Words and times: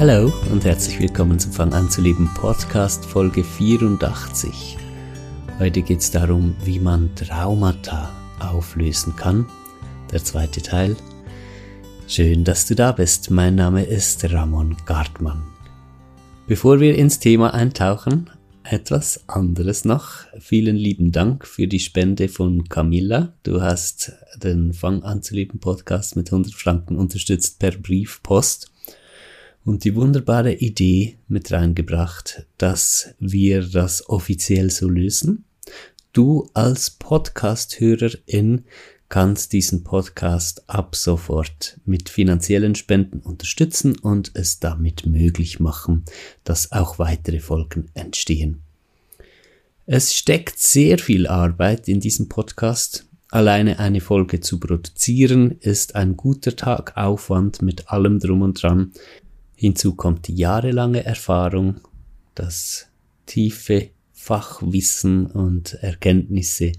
Hallo 0.00 0.32
und 0.50 0.64
herzlich 0.64 0.98
willkommen 0.98 1.38
zum 1.38 1.52
Fang 1.52 1.74
an 1.74 1.90
zu 1.90 2.00
leben 2.00 2.30
Podcast 2.34 3.04
Folge 3.04 3.44
84. 3.44 4.78
Heute 5.58 5.82
geht 5.82 6.00
es 6.00 6.10
darum, 6.10 6.56
wie 6.64 6.78
man 6.78 7.14
Traumata 7.14 8.10
auflösen 8.38 9.14
kann. 9.14 9.44
Der 10.10 10.24
zweite 10.24 10.62
Teil. 10.62 10.96
Schön, 12.08 12.44
dass 12.44 12.64
du 12.64 12.74
da 12.74 12.92
bist. 12.92 13.30
Mein 13.30 13.56
Name 13.56 13.84
ist 13.84 14.24
Ramon 14.32 14.74
Gartmann. 14.86 15.42
Bevor 16.46 16.80
wir 16.80 16.96
ins 16.96 17.18
Thema 17.18 17.52
eintauchen, 17.52 18.30
etwas 18.64 19.28
anderes 19.28 19.84
noch. 19.84 20.24
Vielen 20.38 20.76
lieben 20.76 21.12
Dank 21.12 21.46
für 21.46 21.66
die 21.66 21.78
Spende 21.78 22.30
von 22.30 22.70
Camilla. 22.70 23.34
Du 23.42 23.60
hast 23.60 24.12
den 24.42 24.72
Fang 24.72 25.02
an 25.02 25.22
zu 25.22 25.34
leben 25.34 25.60
Podcast 25.60 26.16
mit 26.16 26.32
100 26.32 26.54
Franken 26.54 26.96
unterstützt 26.96 27.58
per 27.58 27.72
Briefpost 27.72 28.70
und 29.64 29.84
die 29.84 29.94
wunderbare 29.94 30.54
Idee 30.54 31.16
mit 31.28 31.52
reingebracht, 31.52 32.46
dass 32.58 33.14
wir 33.18 33.62
das 33.62 34.08
offiziell 34.08 34.70
so 34.70 34.88
lösen. 34.88 35.44
Du 36.12 36.50
als 36.54 36.90
Podcast-Hörerin 36.90 38.64
kannst 39.08 39.52
diesen 39.52 39.84
Podcast 39.84 40.68
ab 40.68 40.96
sofort 40.96 41.78
mit 41.84 42.08
finanziellen 42.08 42.74
Spenden 42.74 43.20
unterstützen 43.20 43.98
und 43.98 44.30
es 44.34 44.60
damit 44.60 45.04
möglich 45.04 45.60
machen, 45.60 46.04
dass 46.44 46.72
auch 46.72 46.98
weitere 46.98 47.40
Folgen 47.40 47.90
entstehen. 47.94 48.62
Es 49.86 50.14
steckt 50.14 50.58
sehr 50.60 50.98
viel 50.98 51.26
Arbeit 51.26 51.88
in 51.88 51.98
diesem 51.98 52.28
Podcast. 52.28 53.06
Alleine 53.30 53.80
eine 53.80 54.00
Folge 54.00 54.40
zu 54.40 54.60
produzieren 54.60 55.58
ist 55.60 55.96
ein 55.96 56.16
guter 56.16 56.54
Tag 56.54 56.96
Aufwand 56.96 57.62
mit 57.62 57.88
allem 57.88 58.20
drum 58.20 58.42
und 58.42 58.62
dran. 58.62 58.92
Hinzu 59.60 59.94
kommt 59.94 60.26
die 60.26 60.36
jahrelange 60.36 61.04
Erfahrung, 61.04 61.82
das 62.34 62.86
tiefe 63.26 63.90
Fachwissen 64.10 65.26
und 65.26 65.74
Erkenntnisse, 65.82 66.72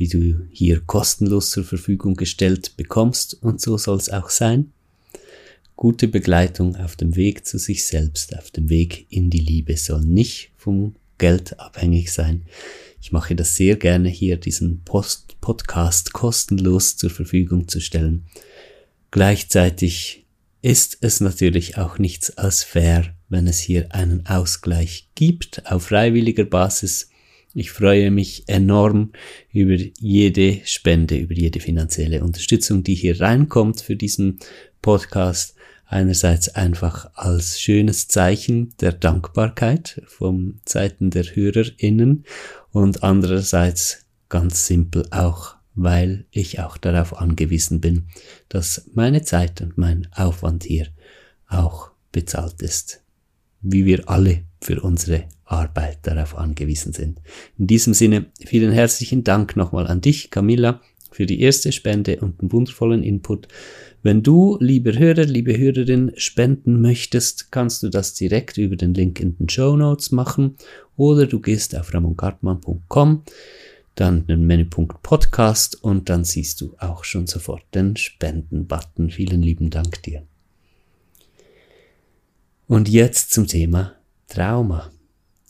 die 0.00 0.08
du 0.08 0.44
hier 0.50 0.80
kostenlos 0.80 1.50
zur 1.50 1.62
Verfügung 1.62 2.16
gestellt 2.16 2.76
bekommst 2.76 3.40
und 3.40 3.60
so 3.60 3.78
soll 3.78 3.98
es 3.98 4.08
auch 4.08 4.30
sein. 4.30 4.72
Gute 5.76 6.08
Begleitung 6.08 6.74
auf 6.74 6.96
dem 6.96 7.14
Weg 7.14 7.46
zu 7.46 7.56
sich 7.56 7.86
selbst, 7.86 8.36
auf 8.36 8.50
dem 8.50 8.68
Weg 8.68 9.06
in 9.10 9.30
die 9.30 9.38
Liebe 9.38 9.76
soll 9.76 10.04
nicht 10.04 10.50
vom 10.56 10.96
Geld 11.18 11.60
abhängig 11.60 12.12
sein. 12.12 12.46
Ich 13.00 13.12
mache 13.12 13.36
das 13.36 13.54
sehr 13.54 13.76
gerne 13.76 14.08
hier, 14.08 14.38
diesen 14.38 14.82
Post 14.82 15.40
Podcast 15.40 16.12
kostenlos 16.12 16.96
zur 16.96 17.10
Verfügung 17.10 17.68
zu 17.68 17.80
stellen. 17.80 18.24
Gleichzeitig 19.12 20.23
ist 20.64 20.96
es 21.02 21.20
natürlich 21.20 21.76
auch 21.76 21.98
nichts 21.98 22.38
als 22.38 22.64
fair, 22.64 23.14
wenn 23.28 23.46
es 23.46 23.58
hier 23.58 23.94
einen 23.94 24.24
Ausgleich 24.24 25.10
gibt 25.14 25.70
auf 25.70 25.88
freiwilliger 25.88 26.46
Basis. 26.46 27.10
Ich 27.52 27.70
freue 27.70 28.10
mich 28.10 28.44
enorm 28.48 29.12
über 29.52 29.76
jede 30.00 30.62
Spende, 30.64 31.18
über 31.18 31.34
jede 31.34 31.60
finanzielle 31.60 32.24
Unterstützung, 32.24 32.82
die 32.82 32.94
hier 32.94 33.20
reinkommt 33.20 33.82
für 33.82 33.94
diesen 33.94 34.38
Podcast. 34.80 35.54
Einerseits 35.84 36.48
einfach 36.48 37.10
als 37.14 37.60
schönes 37.60 38.08
Zeichen 38.08 38.74
der 38.80 38.92
Dankbarkeit 38.92 40.00
vom 40.06 40.60
Seiten 40.66 41.10
der 41.10 41.24
HörerInnen 41.24 42.24
und 42.72 43.02
andererseits 43.02 44.06
ganz 44.30 44.66
simpel 44.66 45.04
auch, 45.10 45.53
weil 45.74 46.26
ich 46.30 46.60
auch 46.60 46.76
darauf 46.76 47.20
angewiesen 47.20 47.80
bin, 47.80 48.04
dass 48.48 48.90
meine 48.94 49.22
Zeit 49.22 49.60
und 49.60 49.78
mein 49.78 50.08
Aufwand 50.12 50.64
hier 50.64 50.88
auch 51.48 51.90
bezahlt 52.12 52.62
ist 52.62 53.04
wie 53.64 53.84
wir 53.86 54.08
alle 54.08 54.44
für 54.60 54.80
unsere 54.82 55.24
Arbeit 55.44 55.98
darauf 56.02 56.36
angewiesen 56.38 56.92
sind. 56.92 57.20
In 57.58 57.66
diesem 57.66 57.94
Sinne, 57.94 58.26
vielen 58.46 58.72
herzlichen 58.72 59.24
Dank 59.24 59.56
nochmal 59.56 59.86
an 59.88 60.00
dich, 60.00 60.30
Camilla, 60.30 60.80
für 61.10 61.26
die 61.26 61.40
erste 61.40 61.72
Spende 61.72 62.18
und 62.20 62.40
den 62.40 62.52
wundervollen 62.52 63.02
Input. 63.02 63.48
Wenn 64.02 64.22
du, 64.22 64.58
lieber 64.60 64.92
Hörer, 64.98 65.24
liebe 65.24 65.56
Hörerin, 65.56 66.12
spenden 66.16 66.80
möchtest, 66.80 67.50
kannst 67.52 67.82
du 67.82 67.88
das 67.88 68.14
direkt 68.14 68.58
über 68.58 68.76
den 68.76 68.94
Link 68.94 69.20
in 69.20 69.36
den 69.36 69.48
Show 69.48 69.76
Notes 69.76 70.10
machen 70.12 70.56
oder 70.96 71.26
du 71.26 71.40
gehst 71.40 71.76
auf 71.76 71.94
ramongartmann.com, 71.94 73.22
dann 73.94 74.26
den 74.26 74.46
Menüpunkt 74.46 75.02
Podcast 75.02 75.82
und 75.82 76.08
dann 76.08 76.24
siehst 76.24 76.60
du 76.60 76.74
auch 76.78 77.04
schon 77.04 77.26
sofort 77.26 77.62
den 77.74 77.96
Spenden-Button. 77.96 79.10
Vielen 79.10 79.42
lieben 79.42 79.70
Dank 79.70 80.02
dir. 80.02 80.26
Und 82.66 82.88
jetzt 82.88 83.32
zum 83.32 83.46
Thema 83.46 83.94
Trauma. 84.26 84.90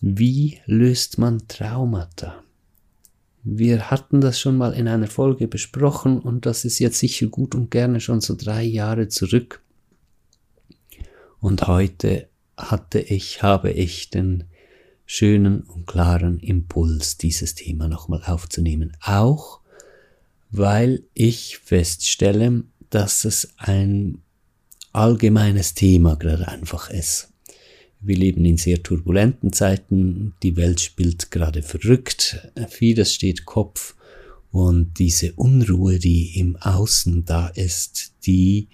Wie 0.01 0.61
löst 0.67 1.19
man 1.19 1.49
Traumata? 1.49 2.43
Wir 3.43 3.91
hatten 3.91 4.21
das 4.21 4.41
schon 4.41 4.57
mal 4.57 4.73
in 4.73 4.89
einer 4.89 5.07
Folge 5.07 5.49
besprochen 5.49 6.19
und 6.19 6.47
das 6.47 6.65
ist 6.65 6.79
jetzt 6.79 6.99
sicher 6.99 7.27
gut 7.27 7.55
und 7.55 7.71
gerne 7.71 8.01
schon 8.01 8.21
so 8.21 8.35
drei 8.35 8.63
Jahre 8.63 9.09
zurück. 9.09 9.63
Und 11.41 11.67
heute 11.67 12.29
hatte 12.57 13.01
ich, 13.01 13.43
habe 13.43 13.71
ich 13.71 14.11
den 14.11 14.45
schönen 15.07 15.63
und 15.63 15.87
klaren 15.87 16.39
Impuls, 16.39 17.17
dieses 17.19 17.55
Thema 17.55 17.89
nochmal 17.89 18.23
aufzunehmen. 18.25 18.97
Auch 19.01 19.61
weil 20.51 21.03
ich 21.15 21.59
feststelle, 21.59 22.65
dass 22.91 23.25
es 23.25 23.55
ein 23.57 24.19
allgemeines 24.93 25.75
Thema 25.75 26.15
gerade 26.15 26.47
einfach 26.49 26.91
ist. 26.91 27.31
Wir 28.01 28.17
leben 28.17 28.45
in 28.45 28.57
sehr 28.57 28.83
turbulenten 28.83 29.53
Zeiten, 29.53 30.35
die 30.43 30.57
Welt 30.57 30.81
spielt 30.81 31.31
gerade 31.31 31.63
verrückt, 31.63 32.51
vieles 32.69 33.15
steht 33.15 33.47
Kopf 33.47 33.97
und 34.53 34.99
diese 34.99 35.33
Unruhe, 35.33 35.99
die 35.99 36.39
im 36.39 36.57
Außen 36.57 37.25
da 37.25 37.49
ist, 37.49 38.13
die 38.27 38.69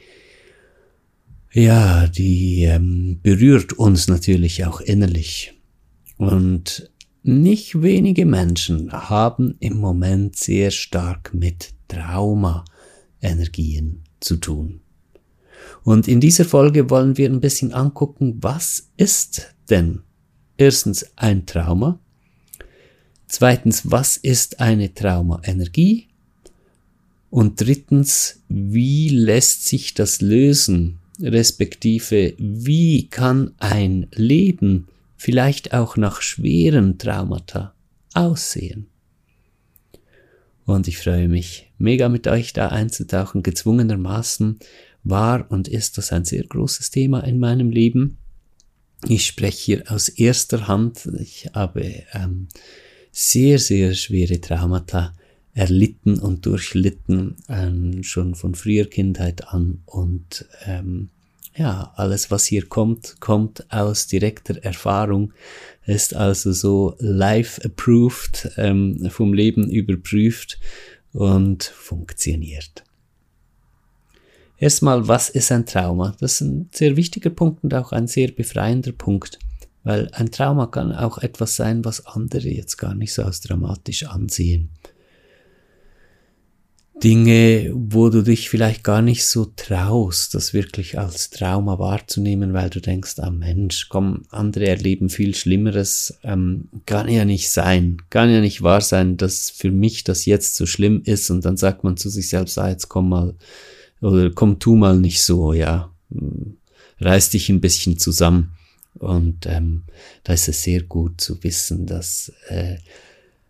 ja, 1.52 2.06
die 2.06 2.62
ähm, 2.62 3.18
berührt 3.22 3.72
uns 3.72 4.06
natürlich 4.06 4.64
auch 4.66 4.80
innerlich. 4.80 5.54
Und 6.20 6.90
nicht 7.22 7.80
wenige 7.80 8.26
Menschen 8.26 8.92
haben 8.92 9.54
im 9.58 9.78
Moment 9.78 10.36
sehr 10.36 10.70
stark 10.70 11.32
mit 11.32 11.72
Trauma-Energien 11.88 14.02
zu 14.20 14.36
tun. 14.36 14.82
Und 15.82 16.08
in 16.08 16.20
dieser 16.20 16.44
Folge 16.44 16.90
wollen 16.90 17.16
wir 17.16 17.30
ein 17.30 17.40
bisschen 17.40 17.72
angucken, 17.72 18.36
was 18.42 18.90
ist 18.98 19.54
denn 19.70 20.02
erstens 20.58 21.06
ein 21.16 21.46
Trauma? 21.46 21.98
Zweitens, 23.26 23.90
was 23.90 24.18
ist 24.18 24.60
eine 24.60 24.92
Traumaenergie? 24.92 26.08
Und 27.30 27.62
drittens, 27.62 28.42
wie 28.46 29.08
lässt 29.08 29.64
sich 29.64 29.94
das 29.94 30.20
lösen? 30.20 30.98
Respektive, 31.18 32.34
wie 32.36 33.08
kann 33.08 33.54
ein 33.58 34.06
Leben 34.12 34.86
vielleicht 35.20 35.74
auch 35.74 35.98
nach 35.98 36.22
schweren 36.22 36.96
Traumata 36.96 37.74
aussehen? 38.14 38.86
Und 40.64 40.88
ich 40.88 40.96
freue 40.96 41.28
mich 41.28 41.70
mega 41.76 42.08
mit 42.08 42.26
euch 42.26 42.54
da 42.54 42.68
einzutauchen, 42.68 43.42
gezwungenermaßen 43.42 44.58
war 45.02 45.50
und 45.50 45.68
ist 45.68 45.98
das 45.98 46.12
ein 46.12 46.24
sehr 46.24 46.44
großes 46.44 46.90
Thema 46.90 47.20
in 47.20 47.38
meinem 47.38 47.68
Leben. 47.68 48.16
Ich 49.08 49.26
spreche 49.26 49.62
hier 49.62 49.92
aus 49.92 50.08
erster 50.08 50.68
Hand. 50.68 51.06
Ich 51.20 51.50
habe 51.52 52.02
ähm, 52.14 52.48
sehr, 53.12 53.58
sehr 53.58 53.92
schwere 53.92 54.40
Traumata 54.40 55.12
erlitten 55.52 56.18
und 56.18 56.46
durchlitten, 56.46 57.36
ähm, 57.50 58.02
schon 58.02 58.34
von 58.34 58.54
früher 58.54 58.86
Kindheit 58.86 59.48
an. 59.48 59.82
Und 59.84 60.46
ähm, 60.64 61.10
ja, 61.60 61.92
alles, 61.94 62.30
was 62.30 62.46
hier 62.46 62.66
kommt, 62.66 63.20
kommt 63.20 63.70
aus 63.70 64.06
direkter 64.06 64.64
Erfahrung, 64.64 65.34
ist 65.84 66.16
also 66.16 66.52
so 66.52 66.96
live-approved, 67.00 68.52
ähm, 68.56 69.10
vom 69.10 69.34
Leben 69.34 69.70
überprüft 69.70 70.58
und 71.12 71.62
funktioniert. 71.62 72.82
Erstmal, 74.56 75.06
was 75.06 75.28
ist 75.28 75.52
ein 75.52 75.66
Trauma? 75.66 76.16
Das 76.18 76.32
ist 76.32 76.40
ein 76.40 76.70
sehr 76.72 76.96
wichtiger 76.96 77.28
Punkt 77.28 77.62
und 77.62 77.74
auch 77.74 77.92
ein 77.92 78.06
sehr 78.06 78.28
befreiender 78.28 78.92
Punkt, 78.92 79.38
weil 79.84 80.08
ein 80.12 80.30
Trauma 80.30 80.66
kann 80.66 80.92
auch 80.94 81.18
etwas 81.18 81.56
sein, 81.56 81.84
was 81.84 82.06
andere 82.06 82.48
jetzt 82.48 82.78
gar 82.78 82.94
nicht 82.94 83.12
so 83.12 83.22
als 83.22 83.42
dramatisch 83.42 84.04
ansehen. 84.04 84.70
Dinge, 87.02 87.72
wo 87.74 88.10
du 88.10 88.22
dich 88.22 88.50
vielleicht 88.50 88.84
gar 88.84 89.00
nicht 89.00 89.24
so 89.24 89.46
traust, 89.56 90.34
das 90.34 90.52
wirklich 90.52 90.98
als 90.98 91.30
Trauma 91.30 91.78
wahrzunehmen, 91.78 92.52
weil 92.52 92.68
du 92.68 92.80
denkst, 92.80 93.14
ah 93.18 93.30
Mensch, 93.30 93.88
komm, 93.88 94.22
andere 94.30 94.66
erleben 94.68 95.08
viel 95.08 95.34
Schlimmeres, 95.34 96.18
ähm, 96.22 96.68
kann 96.86 97.08
ja 97.08 97.24
nicht 97.24 97.50
sein, 97.50 98.02
kann 98.10 98.30
ja 98.30 98.40
nicht 98.40 98.62
wahr 98.62 98.80
sein, 98.82 99.16
dass 99.16 99.50
für 99.50 99.70
mich 99.70 100.04
das 100.04 100.26
jetzt 100.26 100.56
so 100.56 100.66
schlimm 100.66 101.02
ist 101.04 101.30
und 101.30 101.44
dann 101.44 101.56
sagt 101.56 101.84
man 101.84 101.96
zu 101.96 102.10
sich 102.10 102.28
selbst, 102.28 102.58
ah, 102.58 102.68
jetzt 102.68 102.88
komm 102.88 103.08
mal, 103.08 103.34
oder 104.00 104.30
komm 104.30 104.58
tu 104.58 104.76
mal 104.76 104.98
nicht 104.98 105.22
so, 105.22 105.52
ja. 105.52 105.90
reiß 107.00 107.30
dich 107.30 107.48
ein 107.48 107.60
bisschen 107.60 107.98
zusammen. 107.98 108.52
Und 108.94 109.46
ähm, 109.46 109.84
da 110.24 110.32
ist 110.34 110.48
es 110.48 110.62
sehr 110.62 110.82
gut 110.82 111.20
zu 111.20 111.42
wissen, 111.42 111.86
dass 111.86 112.32
äh, 112.48 112.76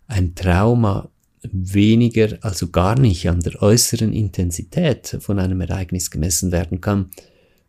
ein 0.06 0.34
Trauma 0.34 1.08
weniger, 1.42 2.38
also 2.42 2.68
gar 2.68 2.98
nicht 2.98 3.28
an 3.28 3.40
der 3.40 3.62
äußeren 3.62 4.12
Intensität 4.12 5.16
von 5.20 5.38
einem 5.38 5.60
Ereignis 5.60 6.10
gemessen 6.10 6.52
werden 6.52 6.80
kann, 6.80 7.10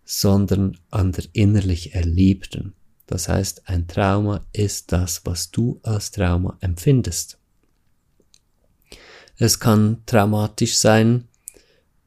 sondern 0.03 0.77
an 0.89 1.11
der 1.11 1.25
innerlich 1.33 1.95
Erlebten. 1.95 2.73
Das 3.07 3.27
heißt, 3.27 3.67
ein 3.67 3.87
Trauma 3.87 4.45
ist 4.53 4.91
das, 4.91 5.25
was 5.25 5.51
du 5.51 5.79
als 5.83 6.11
Trauma 6.11 6.57
empfindest. 6.61 7.37
Es 9.37 9.59
kann 9.59 9.97
traumatisch 10.05 10.77
sein, 10.77 11.25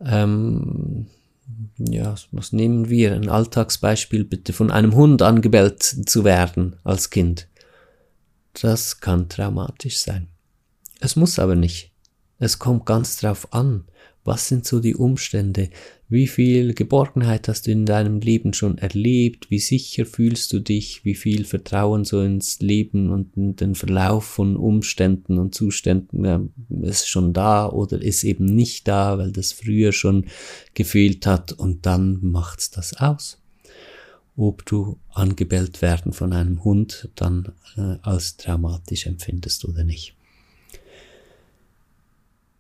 ähm, 0.01 1.07
ja, 1.79 2.15
was 2.31 2.53
nehmen 2.53 2.89
wir? 2.89 3.15
Ein 3.15 3.29
Alltagsbeispiel 3.29 4.25
bitte 4.25 4.53
von 4.53 4.71
einem 4.71 4.95
Hund 4.95 5.23
angebellt 5.23 5.83
zu 5.83 6.25
werden 6.25 6.77
als 6.85 7.11
Kind. 7.11 7.49
Das 8.61 9.01
kann 9.01 9.29
traumatisch 9.29 9.99
sein. 9.99 10.29
Es 11.01 11.17
muss 11.17 11.39
aber 11.39 11.55
nicht. 11.55 11.93
Es 12.39 12.59
kommt 12.59 12.87
ganz 12.87 13.19
drauf 13.19 13.53
an, 13.53 13.85
was 14.25 14.49
sind 14.49 14.67
so 14.67 14.81
die 14.81 14.95
Umstände? 14.95 15.69
Wie 16.09 16.27
viel 16.27 16.73
Geborgenheit 16.73 17.47
hast 17.47 17.67
du 17.67 17.73
in 17.73 17.85
deinem 17.85 18.21
Leben 18.21 18.55
schon 18.55 18.79
erlebt? 18.79 19.51
Wie 19.51 19.59
sicher 19.59 20.07
fühlst 20.07 20.53
du 20.53 20.61
dich? 20.61 21.05
Wie 21.05 21.15
viel 21.15 21.45
Vertrauen 21.45 22.05
so 22.05 22.23
ins 22.23 22.61
Leben 22.61 23.11
und 23.11 23.37
in 23.37 23.57
den 23.57 23.75
Verlauf 23.75 24.25
von 24.25 24.57
Umständen 24.57 25.39
und 25.39 25.55
Zuständen 25.55 26.25
ja, 26.25 26.41
ist 26.83 27.09
schon 27.09 27.35
da 27.35 27.69
oder 27.69 28.01
ist 28.01 28.25
eben 28.25 28.47
nicht 28.47 28.89
da, 28.89 29.19
weil 29.19 29.31
das 29.31 29.53
früher 29.53 29.93
schon 29.93 30.27
gefehlt 30.73 31.27
hat 31.27 31.53
und 31.53 31.85
dann 31.85 32.19
macht's 32.23 32.71
das 32.71 32.95
aus. 32.95 33.39
Ob 34.37 34.65
du 34.65 34.99
angebellt 35.11 35.83
werden 35.83 36.13
von 36.13 36.33
einem 36.33 36.65
Hund 36.65 37.11
dann 37.15 37.53
äh, 37.77 37.97
als 38.03 38.37
traumatisch 38.37 39.07
empfindest 39.07 39.65
oder 39.67 39.85
nicht. 39.85 40.17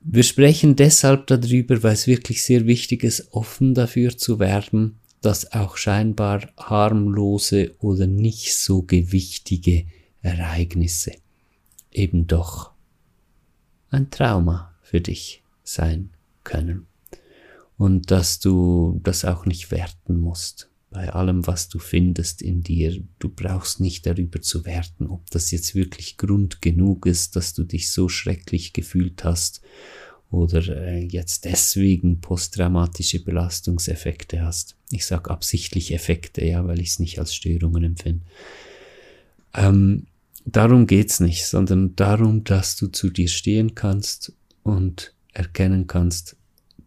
Wir 0.06 0.22
sprechen 0.22 0.76
deshalb 0.76 1.26
darüber, 1.28 1.82
weil 1.82 1.94
es 1.94 2.06
wirklich 2.06 2.44
sehr 2.44 2.66
wichtig 2.66 3.04
ist, 3.04 3.32
offen 3.32 3.72
dafür 3.74 4.16
zu 4.16 4.38
werben, 4.38 4.98
dass 5.22 5.52
auch 5.52 5.78
scheinbar 5.78 6.52
harmlose 6.58 7.74
oder 7.78 8.06
nicht 8.06 8.54
so 8.54 8.82
gewichtige 8.82 9.86
Ereignisse 10.20 11.12
eben 11.90 12.26
doch 12.26 12.72
ein 13.88 14.10
Trauma 14.10 14.74
für 14.82 15.00
dich 15.00 15.42
sein 15.62 16.10
können. 16.42 16.86
Und 17.78 18.10
dass 18.10 18.40
du 18.40 19.00
das 19.02 19.24
auch 19.24 19.46
nicht 19.46 19.70
werten 19.70 20.20
musst 20.20 20.68
bei 20.94 21.12
allem, 21.12 21.46
was 21.46 21.68
du 21.68 21.80
findest 21.80 22.40
in 22.40 22.62
dir. 22.62 23.02
Du 23.18 23.28
brauchst 23.28 23.80
nicht 23.80 24.06
darüber 24.06 24.40
zu 24.40 24.64
werten, 24.64 25.08
ob 25.08 25.28
das 25.30 25.50
jetzt 25.50 25.74
wirklich 25.74 26.16
Grund 26.16 26.62
genug 26.62 27.04
ist, 27.04 27.34
dass 27.34 27.52
du 27.52 27.64
dich 27.64 27.90
so 27.90 28.08
schrecklich 28.08 28.72
gefühlt 28.72 29.24
hast 29.24 29.60
oder 30.30 30.66
äh, 30.68 31.04
jetzt 31.04 31.44
deswegen 31.46 32.20
posttraumatische 32.20 33.22
Belastungseffekte 33.24 34.42
hast. 34.42 34.76
Ich 34.90 35.04
sage 35.04 35.30
absichtlich 35.30 35.92
Effekte, 35.92 36.44
ja, 36.44 36.64
weil 36.66 36.80
ich 36.80 36.90
es 36.90 36.98
nicht 37.00 37.18
als 37.18 37.34
Störungen 37.34 37.82
empfinde. 37.82 38.24
Ähm, 39.52 40.06
darum 40.46 40.86
geht's 40.86 41.18
nicht, 41.18 41.44
sondern 41.44 41.96
darum, 41.96 42.44
dass 42.44 42.76
du 42.76 42.86
zu 42.86 43.10
dir 43.10 43.28
stehen 43.28 43.74
kannst 43.74 44.32
und 44.62 45.12
erkennen 45.32 45.88
kannst, 45.88 46.36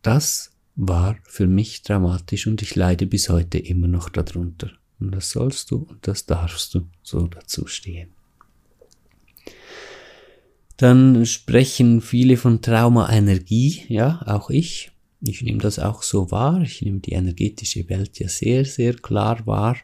das 0.01 0.51
war 0.77 1.17
für 1.23 1.47
mich 1.47 1.81
dramatisch 1.81 2.47
und 2.47 2.61
ich 2.61 2.75
leide 2.75 3.07
bis 3.07 3.29
heute 3.29 3.57
immer 3.57 3.87
noch 3.87 4.09
darunter. 4.09 4.69
Und 4.99 5.11
das 5.13 5.31
sollst 5.31 5.71
du 5.71 5.77
und 5.77 6.07
das 6.07 6.25
darfst 6.25 6.75
du 6.75 6.87
so 7.03 7.27
dazu 7.27 7.67
stehen. 7.67 8.11
Dann 10.77 11.25
sprechen 11.25 12.01
viele 12.01 12.37
von 12.37 12.61
Trauma-Energie, 12.61 13.85
ja, 13.89 14.21
auch 14.27 14.51
ich. 14.51 14.91
Ich 15.21 15.41
nehme 15.41 15.57
das 15.57 15.79
auch 15.79 16.03
so 16.03 16.29
wahr. 16.29 16.61
Ich 16.61 16.83
nehme 16.83 16.99
die 16.99 17.13
energetische 17.13 17.89
Welt 17.89 18.19
ja 18.19 18.29
sehr, 18.29 18.63
sehr 18.63 18.93
klar 18.93 19.47
wahr. 19.47 19.77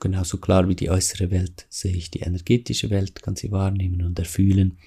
Genauso 0.00 0.38
klar 0.38 0.66
wie 0.68 0.74
die 0.74 0.88
äußere 0.88 1.30
Welt 1.30 1.66
sehe 1.68 1.94
ich 1.94 2.10
die 2.10 2.20
energetische 2.20 2.88
Welt, 2.88 3.22
kann 3.22 3.36
sie 3.36 3.52
wahrnehmen 3.52 4.00
und 4.02 4.18
erfühlen. 4.18 4.78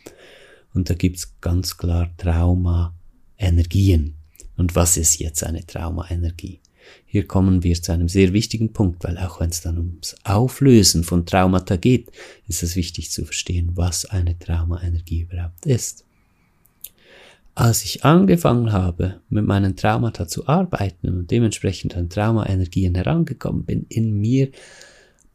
Und 0.74 0.90
da 0.90 0.96
gibt's 0.96 1.40
ganz 1.40 1.78
klar 1.78 2.12
Trauma-Energien. 2.18 4.16
Und 4.58 4.76
was 4.76 4.98
ist 4.98 5.20
jetzt 5.20 5.44
eine 5.44 5.66
Traumaenergie? 5.66 6.60
Hier 7.06 7.28
kommen 7.28 7.64
wir 7.64 7.82
zu 7.82 7.92
einem 7.92 8.10
sehr 8.10 8.34
wichtigen 8.34 8.72
Punkt, 8.74 9.04
weil 9.04 9.18
auch 9.18 9.40
wenn 9.40 9.50
es 9.50 9.62
dann 9.62 9.78
ums 9.78 10.16
Auflösen 10.24 11.04
von 11.04 11.26
Traumata 11.26 11.78
geht, 11.78 12.12
ist 12.48 12.64
es 12.64 12.76
wichtig 12.76 13.12
zu 13.12 13.26
verstehen, 13.26 13.72
was 13.74 14.06
eine 14.06 14.38
Traumaenergie 14.38 15.22
überhaupt 15.22 15.66
ist. 15.66 16.06
Als 17.56 17.86
ich 17.86 18.04
angefangen 18.04 18.74
habe, 18.74 19.22
mit 19.30 19.46
meinen 19.46 19.78
Traumata 19.78 20.28
zu 20.28 20.48
arbeiten 20.48 21.08
und 21.08 21.32
dementsprechend 21.32 21.96
an 21.96 22.10
Traumaenergien 22.10 22.96
herangekommen 22.96 23.64
bin, 23.64 23.86
in 23.88 24.20
mir 24.20 24.50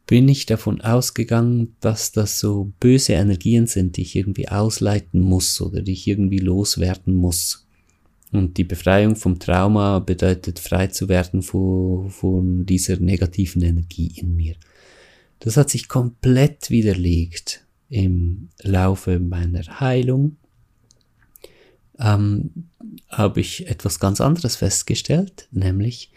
bin 0.05 0.27
ich 0.27 0.45
davon 0.45 0.81
ausgegangen, 0.81 1.75
dass 1.79 2.11
das 2.11 2.39
so 2.39 2.71
böse 2.79 3.13
Energien 3.13 3.65
sind, 3.65 3.97
die 3.97 4.01
ich 4.03 4.15
irgendwie 4.15 4.49
ausleiten 4.49 5.19
muss 5.19 5.59
oder 5.61 5.81
die 5.81 5.93
ich 5.93 6.07
irgendwie 6.07 6.39
loswerden 6.39 7.15
muss. 7.15 7.65
Und 8.31 8.57
die 8.57 8.63
Befreiung 8.63 9.15
vom 9.15 9.39
Trauma 9.39 9.99
bedeutet 9.99 10.59
frei 10.59 10.87
zu 10.87 11.09
werden 11.09 11.41
von, 11.41 12.09
von 12.09 12.65
dieser 12.65 12.97
negativen 12.97 13.61
Energie 13.61 14.11
in 14.15 14.35
mir. 14.35 14.55
Das 15.39 15.57
hat 15.57 15.69
sich 15.69 15.87
komplett 15.87 16.69
widerlegt 16.69 17.65
im 17.89 18.49
Laufe 18.61 19.19
meiner 19.19 19.79
Heilung. 19.81 20.37
Ähm, 21.99 22.51
habe 23.09 23.41
ich 23.41 23.67
etwas 23.67 23.99
ganz 23.99 24.21
anderes 24.21 24.55
festgestellt, 24.55 25.47
nämlich, 25.51 26.11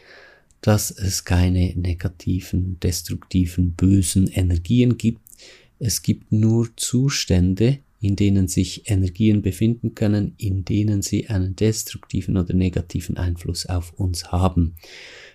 dass 0.60 0.90
es 0.90 1.24
keine 1.24 1.74
negativen, 1.74 2.78
destruktiven, 2.80 3.72
bösen 3.72 4.28
Energien 4.28 4.96
gibt. 4.96 5.20
Es 5.78 6.02
gibt 6.02 6.30
nur 6.30 6.68
Zustände, 6.76 7.80
in 8.04 8.16
denen 8.16 8.48
sich 8.48 8.90
Energien 8.90 9.40
befinden 9.40 9.94
können, 9.94 10.34
in 10.36 10.64
denen 10.64 11.00
sie 11.00 11.28
einen 11.28 11.56
destruktiven 11.56 12.36
oder 12.36 12.52
negativen 12.52 13.16
Einfluss 13.16 13.64
auf 13.66 13.92
uns 13.94 14.30
haben. 14.30 14.74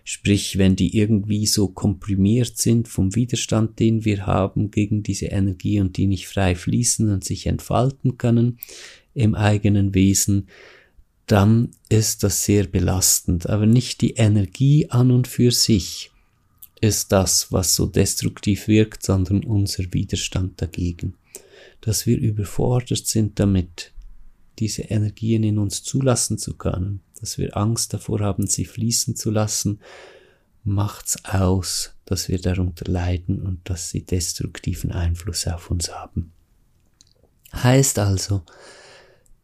Sprich, 0.04 0.58
wenn 0.60 0.76
die 0.76 0.96
irgendwie 0.96 1.48
so 1.48 1.68
komprimiert 1.68 2.58
sind 2.58 2.88
vom 2.88 3.16
Widerstand, 3.16 3.80
den 3.80 4.06
wir 4.06 4.28
haben 4.28 4.70
gegen 4.70 5.02
diese 5.02 5.28
Energie 5.28 5.80
und 5.82 5.98
die 5.98 6.06
nicht 6.06 6.28
frei 6.28 6.54
fließen 6.54 7.12
und 7.12 7.24
sich 7.24 7.48
entfalten 7.48 8.18
können 8.18 8.60
im 9.16 9.34
eigenen 9.34 9.96
Wesen, 9.96 10.48
dann 11.26 11.72
ist 11.90 12.24
das 12.24 12.46
sehr 12.46 12.66
belastend. 12.66 13.50
Aber 13.50 13.66
nicht 13.66 14.02
die 14.02 14.14
Energie 14.14 14.90
an 14.90 15.10
und 15.10 15.28
für 15.28 15.52
sich 15.52 16.12
ist 16.82 17.12
das, 17.12 17.52
was 17.52 17.76
so 17.76 17.88
destruktiv 17.88 18.68
wirkt, 18.68 19.04
sondern 19.04 19.44
unser 19.44 19.92
Widerstand 19.92 20.62
dagegen 20.62 21.16
dass 21.82 22.06
wir 22.06 22.20
überfordert 22.20 23.08
sind 23.08 23.40
damit, 23.40 23.94
diese 24.60 24.84
Energien 24.84 25.44
in 25.44 25.58
uns 25.58 25.84
zulassen 25.84 26.38
zu 26.38 26.56
können, 26.56 27.02
dass 27.20 27.38
wir 27.38 27.56
Angst 27.56 27.94
davor 27.94 28.20
haben, 28.20 28.48
sie 28.48 28.66
fließen 28.66 29.16
zu 29.16 29.32
lassen, 29.32 29.80
macht's 30.64 31.24
aus, 31.26 31.94
dass 32.06 32.28
wir 32.28 32.40
darunter 32.40 32.92
leiden 32.92 33.42
und 33.42 33.70
dass 33.70 33.90
sie 33.90 34.06
destruktiven 34.06 34.92
Einfluss 34.92 35.48
auf 35.48 35.72
uns 35.72 35.92
haben. 35.92 36.34
Heißt 37.54 38.00
also, 38.00 38.44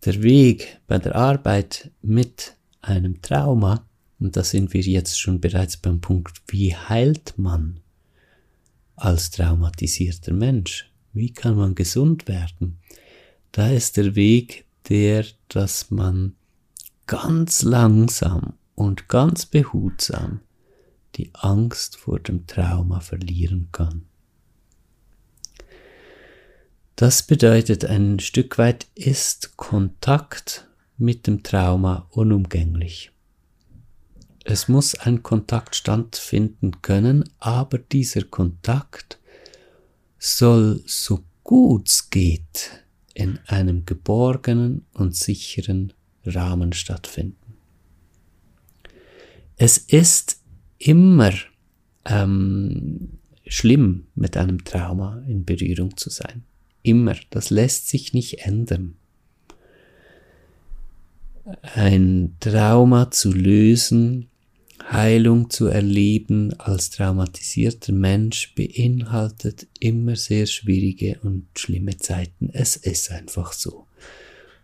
der 0.04 0.22
Weg 0.22 0.80
bei 0.88 1.00
der 1.00 1.16
Arbeit 1.16 1.92
mit 2.02 2.56
einem 2.82 3.22
Trauma, 3.22 3.88
und 4.20 4.38
da 4.38 4.44
sind 4.44 4.74
wir 4.74 4.82
jetzt 4.82 5.20
schon 5.20 5.42
bereits 5.42 5.78
beim 5.78 6.00
Punkt, 6.00 6.42
wie 6.48 6.76
heilt 6.76 7.34
man 7.38 7.80
als 8.96 9.32
traumatisierter 9.32 10.34
Mensch? 10.34 10.90
Wie 11.16 11.32
kann 11.32 11.56
man 11.56 11.76
gesund 11.76 12.28
werden? 12.28 12.78
Da 13.54 13.70
ist 13.70 13.96
der 13.96 14.16
Weg 14.16 14.66
der, 14.90 15.26
dass 15.48 15.90
man 15.90 16.36
ganz 17.08 17.64
langsam 17.64 18.56
und 18.76 19.08
ganz 19.08 19.46
behutsam 19.46 20.42
die 21.16 21.30
Angst 21.34 21.96
vor 21.96 22.20
dem 22.20 22.48
Trauma 22.48 23.00
verlieren 23.00 23.70
kann. 23.72 24.04
Das 26.98 27.24
bedeutet, 27.24 27.86
ein 27.86 28.20
Stück 28.20 28.58
weit 28.58 28.88
ist 28.94 29.56
Kontakt 29.56 30.68
mit 30.98 31.28
dem 31.28 31.44
Trauma 31.44 32.08
unumgänglich. 32.12 33.12
Es 34.44 34.68
muss 34.68 34.96
ein 34.96 35.24
Kontakt 35.24 35.78
stattfinden 35.78 36.82
können, 36.82 37.30
aber 37.40 37.78
dieser 37.78 38.24
Kontakt 38.24 39.18
soll 40.18 40.82
so 40.86 41.24
gut's 41.44 42.10
geht 42.10 42.84
in 43.14 43.40
einem 43.48 43.86
geborgenen 43.86 44.86
und 44.94 45.16
sicheren 45.16 45.94
Rahmen 46.26 46.74
stattfinden. 46.74 47.56
Es 49.58 49.78
ist 49.78 50.42
immer 50.80 51.32
ähm, 52.06 53.20
schlimm, 53.48 54.08
mit 54.16 54.38
einem 54.38 54.64
Trauma 54.64 55.24
in 55.28 55.46
Berührung 55.46 55.96
zu 55.98 56.10
sein. 56.10 56.44
Immer. 56.82 57.16
Das 57.30 57.50
lässt 57.50 57.88
sich 57.90 58.14
nicht 58.14 58.40
ändern. 58.46 58.96
Ein 61.62 62.36
Trauma 62.40 63.12
zu 63.12 63.32
lösen, 63.32 64.30
Heilung 64.92 65.50
zu 65.50 65.66
erleben 65.66 66.54
als 66.60 66.92
traumatisierter 66.92 67.92
Mensch 67.92 68.54
beinhaltet 68.54 69.68
immer 69.80 70.16
sehr 70.16 70.46
schwierige 70.46 71.20
und 71.24 71.48
schlimme 71.58 71.98
Zeiten. 71.98 72.50
Es 72.54 72.76
ist 72.76 73.12
einfach 73.12 73.52
so. 73.52 73.88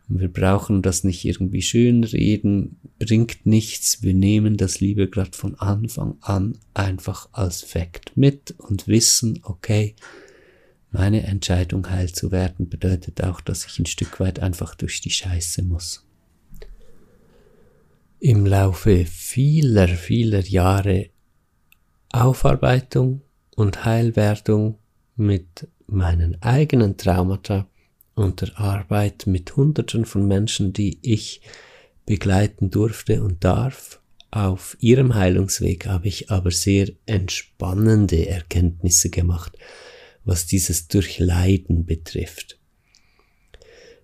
Wir 0.07 0.27
brauchen 0.27 0.81
das 0.81 1.03
nicht 1.03 1.25
irgendwie 1.25 1.61
schön 1.61 2.03
reden, 2.03 2.77
bringt 2.99 3.45
nichts. 3.45 4.03
Wir 4.03 4.13
nehmen 4.13 4.57
das 4.57 4.79
Liebe 4.79 5.09
gerade 5.09 5.31
von 5.35 5.55
Anfang 5.55 6.17
an 6.21 6.57
einfach 6.73 7.29
als 7.31 7.61
Fakt 7.61 8.15
mit 8.15 8.53
und 8.57 8.87
wissen, 8.87 9.39
okay, 9.43 9.95
meine 10.91 11.23
Entscheidung 11.23 11.89
heil 11.89 12.11
zu 12.11 12.31
werden 12.31 12.67
bedeutet 12.67 13.23
auch, 13.23 13.39
dass 13.39 13.65
ich 13.65 13.79
ein 13.79 13.85
Stück 13.85 14.19
weit 14.19 14.39
einfach 14.41 14.75
durch 14.75 14.99
die 14.99 15.09
Scheiße 15.09 15.63
muss. 15.63 16.05
Im 18.23 18.45
Laufe 18.45 19.03
vieler, 19.07 19.87
vieler 19.87 20.41
Jahre 20.41 21.09
Aufarbeitung 22.11 23.23
und 23.55 23.83
Heilwerdung 23.83 24.77
mit 25.15 25.67
meinen 25.87 26.39
eigenen 26.39 26.97
Traumata 26.97 27.67
und 28.13 28.41
der 28.41 28.59
Arbeit 28.59 29.25
mit 29.25 29.55
Hunderten 29.55 30.05
von 30.05 30.27
Menschen, 30.27 30.71
die 30.71 30.99
ich 31.01 31.41
begleiten 32.05 32.69
durfte 32.69 33.23
und 33.23 33.43
darf. 33.43 33.99
Auf 34.29 34.77
ihrem 34.79 35.15
Heilungsweg 35.15 35.87
habe 35.87 36.07
ich 36.07 36.29
aber 36.29 36.51
sehr 36.51 36.91
entspannende 37.07 38.27
Erkenntnisse 38.27 39.09
gemacht, 39.09 39.57
was 40.25 40.45
dieses 40.45 40.87
Durchleiden 40.87 41.87
betrifft. 41.87 42.60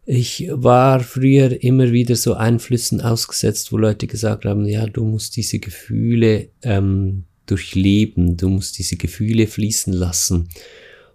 Ich 0.09 0.47
war 0.49 1.01
früher 1.01 1.61
immer 1.61 1.91
wieder 1.91 2.15
so 2.15 2.33
Einflüssen 2.33 3.01
ausgesetzt, 3.01 3.73
wo 3.73 3.77
Leute 3.77 4.07
gesagt 4.07 4.45
haben, 4.45 4.65
ja, 4.65 4.85
du 4.85 5.03
musst 5.03 5.35
diese 5.35 5.59
Gefühle 5.59 6.47
ähm, 6.61 7.25
durchleben, 7.45 8.37
du 8.37 8.47
musst 8.47 8.77
diese 8.77 8.95
Gefühle 8.95 9.47
fließen 9.47 9.91
lassen. 9.91 10.47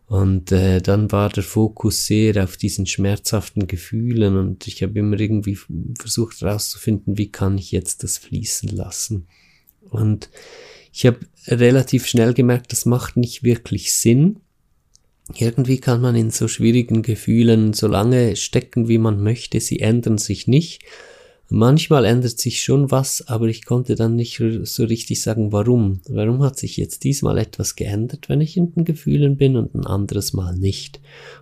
Und 0.04 0.52
äh, 0.52 0.82
dann 0.82 1.11
war 1.11 1.30
der 1.30 1.42
Fokus 1.42 2.04
sehr 2.04 2.44
auf 2.44 2.58
diesen 2.58 2.84
schmerzhaften 2.84 3.66
Gefühlen 3.66 4.37
und 4.37 4.66
ich 4.66 4.82
habe 4.82 4.99
immer 4.99 5.18
irgendwie 5.18 5.56
versucht 5.99 6.42
herauszufinden, 6.42 7.16
wie 7.16 7.32
kann 7.32 7.56
ich 7.56 7.72
jetzt 7.72 8.02
das 8.02 8.18
fließen 8.18 8.68
lassen. 8.68 9.26
Und 9.88 10.28
ich 10.92 11.06
habe 11.06 11.20
relativ 11.46 12.06
schnell 12.06 12.34
gemerkt, 12.34 12.72
das 12.72 12.84
macht 12.84 13.16
nicht 13.16 13.42
wirklich 13.42 13.94
Sinn. 13.94 14.40
Irgendwie 15.35 15.79
kann 15.79 16.00
man 16.00 16.17
in 16.17 16.31
so 16.31 16.49
schwierigen 16.49 17.02
Gefühlen 17.02 17.73
so 17.73 17.87
lange 17.87 18.37
stecken, 18.37 18.88
wie 18.88 18.99
man 18.99 19.23
möchte, 19.23 19.61
sie 19.61 19.81
ändern 19.81 20.19
sich 20.19 20.47
nicht. 20.47 20.83
Manchmal 21.55 22.07
ändert 22.07 22.41
sich 22.41 22.62
schon 22.62 22.91
was, 22.91 23.29
aber 23.29 23.47
ich 23.47 23.67
konnte 23.67 23.95
dann 23.95 24.17
nicht 24.17 24.43
so 24.62 24.85
richtig 24.85 25.21
sagen, 25.21 25.52
warum. 25.52 26.00
Warum 26.09 26.43
hat 26.43 26.59
sich 26.59 26.79
jetzt 26.79 27.05
diesmal 27.05 27.37
etwas 27.37 27.76
geändert, 27.76 28.31
wenn 28.31 28.41
ich 28.41 28.57
in 28.57 28.73
den 28.73 28.87
Gefühlen 28.87 29.37
bin 29.37 29.57
und 29.57 29.75
ein 29.75 29.87
anderes 29.87 30.33
Mal 30.33 30.57
nicht? 30.57 31.00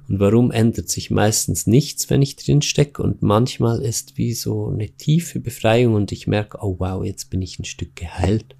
Und 0.09 0.19
warum 0.19 0.51
ändert 0.51 0.89
sich 0.89 1.13
meistens 1.13 1.69
nichts, 1.69 2.11
wenn 2.11 2.23
ich 2.23 2.35
drin 2.35 2.61
stecke 2.61 3.05
und 3.05 3.23
manchmal 3.23 3.83
ist 3.83 4.19
wie 4.19 4.35
so 4.35 4.67
eine 4.67 4.89
tiefe 4.91 5.39
Befreiung 5.39 5.95
und 5.95 6.11
ich 6.11 6.27
merke, 6.27 6.59
oh 6.61 6.75
wow, 6.81 7.05
jetzt 7.05 7.31
bin 7.31 7.41
ich 7.41 7.61
ein 7.61 7.65
Stück 7.65 7.95
geheilt. 7.95 8.57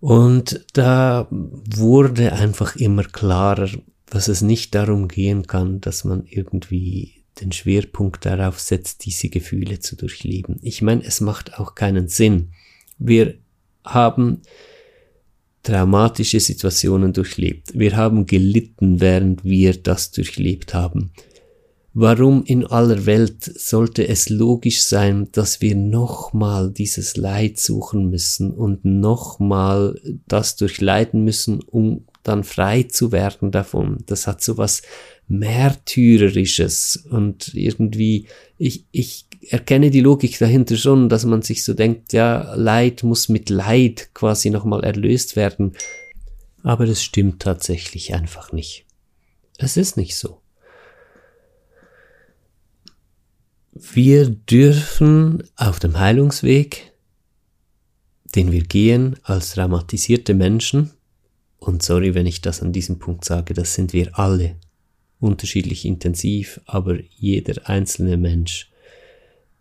Und 0.00 0.64
da 0.74 1.26
wurde 1.30 2.32
einfach 2.32 2.76
immer 2.76 3.04
klarer, 3.04 3.68
dass 4.06 4.28
es 4.28 4.42
nicht 4.42 4.74
darum 4.74 5.08
gehen 5.08 5.46
kann, 5.46 5.80
dass 5.80 6.04
man 6.04 6.24
irgendwie 6.26 7.24
den 7.40 7.52
Schwerpunkt 7.52 8.24
darauf 8.26 8.58
setzt, 8.60 9.04
diese 9.04 9.28
Gefühle 9.28 9.80
zu 9.80 9.96
durchleben. 9.96 10.58
Ich 10.62 10.82
meine, 10.82 11.04
es 11.04 11.20
macht 11.20 11.58
auch 11.58 11.74
keinen 11.74 12.08
Sinn. 12.08 12.52
Wir 12.98 13.34
haben 13.84 14.42
traumatische 15.62 16.40
Situationen 16.40 17.12
durchlebt. 17.12 17.78
Wir 17.78 17.96
haben 17.96 18.26
gelitten, 18.26 19.00
während 19.00 19.44
wir 19.44 19.74
das 19.74 20.10
durchlebt 20.10 20.74
haben. 20.74 21.12
Warum 22.00 22.44
in 22.44 22.64
aller 22.64 23.06
Welt 23.06 23.42
sollte 23.42 24.06
es 24.06 24.28
logisch 24.28 24.84
sein, 24.84 25.32
dass 25.32 25.60
wir 25.60 25.74
nochmal 25.74 26.70
dieses 26.70 27.16
Leid 27.16 27.58
suchen 27.58 28.08
müssen 28.08 28.52
und 28.52 28.84
nochmal 28.84 30.00
das 30.28 30.54
durchleiden 30.54 31.24
müssen, 31.24 31.58
um 31.60 32.04
dann 32.22 32.44
frei 32.44 32.84
zu 32.84 33.10
werden 33.10 33.50
davon? 33.50 33.98
Das 34.06 34.28
hat 34.28 34.42
so 34.42 34.56
was 34.56 34.82
Märtyrerisches 35.26 37.04
und 37.10 37.52
irgendwie, 37.52 38.28
ich, 38.58 38.84
ich 38.92 39.26
erkenne 39.50 39.90
die 39.90 40.00
Logik 40.00 40.38
dahinter 40.38 40.76
schon, 40.76 41.08
dass 41.08 41.24
man 41.24 41.42
sich 41.42 41.64
so 41.64 41.74
denkt, 41.74 42.12
ja, 42.12 42.54
Leid 42.54 43.02
muss 43.02 43.28
mit 43.28 43.50
Leid 43.50 44.10
quasi 44.14 44.50
nochmal 44.50 44.84
erlöst 44.84 45.34
werden. 45.34 45.72
Aber 46.62 46.84
es 46.84 47.02
stimmt 47.02 47.42
tatsächlich 47.42 48.14
einfach 48.14 48.52
nicht. 48.52 48.86
Es 49.58 49.76
ist 49.76 49.96
nicht 49.96 50.14
so. 50.14 50.40
Wir 53.80 54.28
dürfen 54.28 55.44
auf 55.54 55.78
dem 55.78 55.98
Heilungsweg, 56.00 56.92
den 58.34 58.50
wir 58.50 58.62
gehen 58.62 59.16
als 59.22 59.52
traumatisierte 59.52 60.34
Menschen, 60.34 60.90
und 61.58 61.82
sorry, 61.82 62.14
wenn 62.14 62.26
ich 62.26 62.40
das 62.40 62.62
an 62.62 62.72
diesem 62.72 62.98
Punkt 62.98 63.24
sage, 63.24 63.54
das 63.54 63.74
sind 63.74 63.92
wir 63.92 64.18
alle, 64.18 64.56
unterschiedlich 65.20 65.84
intensiv, 65.84 66.60
aber 66.66 66.98
jeder 67.16 67.68
einzelne 67.68 68.16
Mensch 68.16 68.70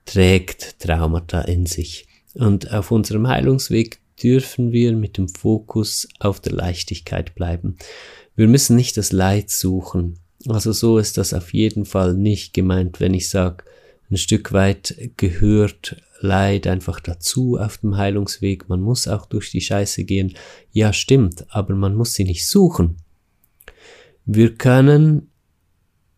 trägt 0.05 0.79
Traumata 0.79 1.41
in 1.41 1.65
sich. 1.65 2.07
Und 2.33 2.71
auf 2.71 2.91
unserem 2.91 3.27
Heilungsweg 3.27 3.99
dürfen 4.21 4.71
wir 4.71 4.93
mit 4.93 5.17
dem 5.17 5.27
Fokus 5.27 6.07
auf 6.19 6.39
der 6.39 6.53
Leichtigkeit 6.53 7.35
bleiben. 7.35 7.77
Wir 8.35 8.47
müssen 8.47 8.75
nicht 8.75 8.97
das 8.97 9.11
Leid 9.11 9.49
suchen. 9.49 10.19
Also 10.47 10.71
so 10.71 10.97
ist 10.97 11.17
das 11.17 11.33
auf 11.33 11.53
jeden 11.53 11.85
Fall 11.85 12.13
nicht 12.15 12.53
gemeint, 12.53 12.99
wenn 12.99 13.13
ich 13.13 13.29
sage, 13.29 13.63
ein 14.09 14.17
Stück 14.17 14.53
weit 14.53 15.11
gehört 15.17 16.01
Leid 16.19 16.65
einfach 16.65 16.99
dazu 16.99 17.57
auf 17.57 17.77
dem 17.79 17.97
Heilungsweg. 17.97 18.69
Man 18.69 18.81
muss 18.81 19.07
auch 19.07 19.25
durch 19.25 19.51
die 19.51 19.61
Scheiße 19.61 20.03
gehen. 20.03 20.33
Ja, 20.71 20.93
stimmt, 20.93 21.45
aber 21.49 21.75
man 21.75 21.95
muss 21.95 22.13
sie 22.13 22.23
nicht 22.23 22.47
suchen. 22.47 22.97
Wir 24.25 24.55
können 24.55 25.29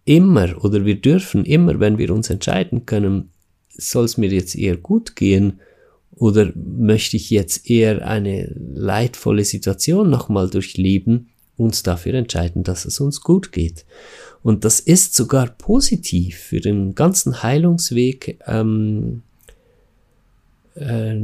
immer 0.05 0.63
oder 0.63 0.85
wir 0.85 0.99
dürfen 0.99 1.45
immer, 1.45 1.79
wenn 1.79 1.97
wir 1.97 2.11
uns 2.11 2.29
entscheiden 2.29 2.85
können, 2.85 3.31
soll 3.69 4.05
es 4.05 4.17
mir 4.17 4.29
jetzt 4.29 4.55
eher 4.55 4.77
gut 4.77 5.15
gehen 5.15 5.59
oder 6.11 6.51
möchte 6.55 7.17
ich 7.17 7.29
jetzt 7.29 7.69
eher 7.69 8.07
eine 8.07 8.53
leidvolle 8.57 9.45
Situation 9.45 10.09
nochmal 10.09 10.49
durchleben, 10.49 11.29
uns 11.59 11.83
dafür 11.83 12.13
entscheiden, 12.13 12.63
dass 12.63 12.85
es 12.85 12.99
uns 12.99 13.21
gut 13.21 13.51
geht. 13.51 13.85
Und 14.41 14.63
das 14.63 14.79
ist 14.79 15.13
sogar 15.13 15.47
positiv 15.47 16.37
für 16.37 16.61
den 16.61 16.95
ganzen 16.95 17.43
Heilungsweg 17.43 18.39
ähm, 18.47 19.21
äh, 20.75 21.19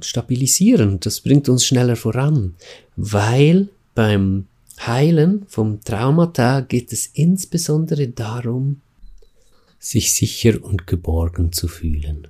stabilisierend. 0.00 1.04
Das 1.04 1.20
bringt 1.20 1.48
uns 1.48 1.64
schneller 1.64 1.96
voran, 1.96 2.54
weil 2.96 3.68
beim 3.94 4.46
Heilen 4.86 5.44
vom 5.48 5.80
Traumata 5.82 6.60
geht 6.60 6.92
es 6.92 7.06
insbesondere 7.06 8.08
darum, 8.08 8.80
sich 9.78 10.14
sicher 10.14 10.62
und 10.62 10.86
geborgen 10.86 11.52
zu 11.52 11.66
fühlen. 11.68 12.28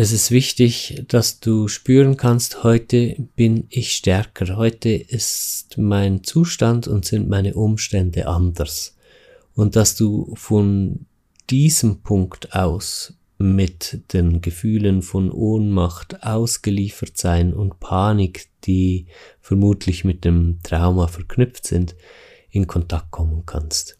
Es 0.00 0.12
ist 0.12 0.30
wichtig, 0.30 1.02
dass 1.08 1.40
du 1.40 1.66
spüren 1.66 2.16
kannst, 2.16 2.62
heute 2.62 3.16
bin 3.34 3.66
ich 3.68 3.96
stärker, 3.96 4.56
heute 4.56 4.90
ist 4.90 5.76
mein 5.76 6.22
Zustand 6.22 6.86
und 6.86 7.04
sind 7.04 7.28
meine 7.28 7.54
Umstände 7.54 8.28
anders. 8.28 8.96
Und 9.56 9.74
dass 9.74 9.96
du 9.96 10.32
von 10.36 11.06
diesem 11.50 12.02
Punkt 12.02 12.54
aus 12.54 13.14
mit 13.38 14.04
den 14.12 14.40
Gefühlen 14.40 15.02
von 15.02 15.32
Ohnmacht, 15.32 16.22
ausgeliefert 16.22 17.16
sein 17.18 17.52
und 17.52 17.80
Panik, 17.80 18.46
die 18.66 19.06
vermutlich 19.40 20.04
mit 20.04 20.24
dem 20.24 20.60
Trauma 20.62 21.08
verknüpft 21.08 21.66
sind, 21.66 21.96
in 22.50 22.68
Kontakt 22.68 23.10
kommen 23.10 23.42
kannst. 23.46 23.98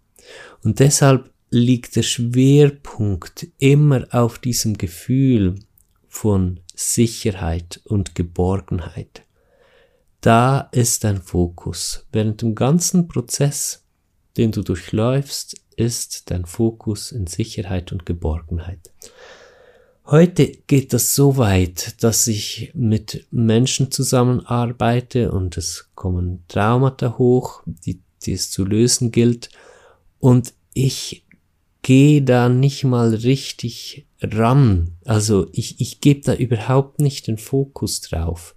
Und 0.62 0.78
deshalb 0.78 1.33
liegt 1.50 1.97
der 1.97 2.02
Schwerpunkt 2.05 3.49
immer 3.59 4.07
auf 4.12 4.38
diesem 4.38 4.78
Gefühl 4.78 5.57
von 6.09 6.61
Sicherheit 6.75 7.81
und 7.85 8.15
Geborgenheit. 8.15 9.23
Da 10.21 10.69
ist 10.73 11.05
dein 11.05 11.23
Fokus. 11.23 12.07
Während 12.11 12.43
dem 12.43 12.55
ganzen 12.55 13.07
Prozess, 13.07 13.85
den 14.37 14.50
du 14.50 14.62
durchläufst, 14.62 15.61
ist 15.77 16.31
dein 16.31 16.45
Fokus 16.45 17.12
in 17.12 17.27
Sicherheit 17.29 17.93
und 17.93 18.05
Geborgenheit. 18.05 18.91
Heute 20.07 20.49
geht 20.67 20.95
das 20.95 21.15
so 21.15 21.37
weit, 21.37 22.03
dass 22.03 22.27
ich 22.27 22.73
mit 22.75 23.27
Menschen 23.31 23.93
zusammenarbeite 23.93 25.31
und 25.31 25.57
es 25.59 25.91
kommen 25.95 26.45
Traumata 26.49 27.19
hoch, 27.19 27.62
die, 27.67 28.00
die 28.23 28.33
es 28.33 28.50
zu 28.50 28.65
lösen 28.65 29.12
gilt. 29.12 29.50
Und 30.19 30.55
ich 30.73 31.27
gehe 31.83 32.23
da 32.23 32.49
nicht 32.49 32.85
mal 32.85 33.15
richtig 33.15 34.08
ran. 34.20 34.96
Also 35.04 35.48
ich, 35.52 35.80
ich 35.80 36.00
gebe 36.00 36.20
da 36.20 36.34
überhaupt 36.34 37.00
nicht 37.00 37.26
den 37.26 37.38
Fokus 37.38 38.00
drauf. 38.00 38.54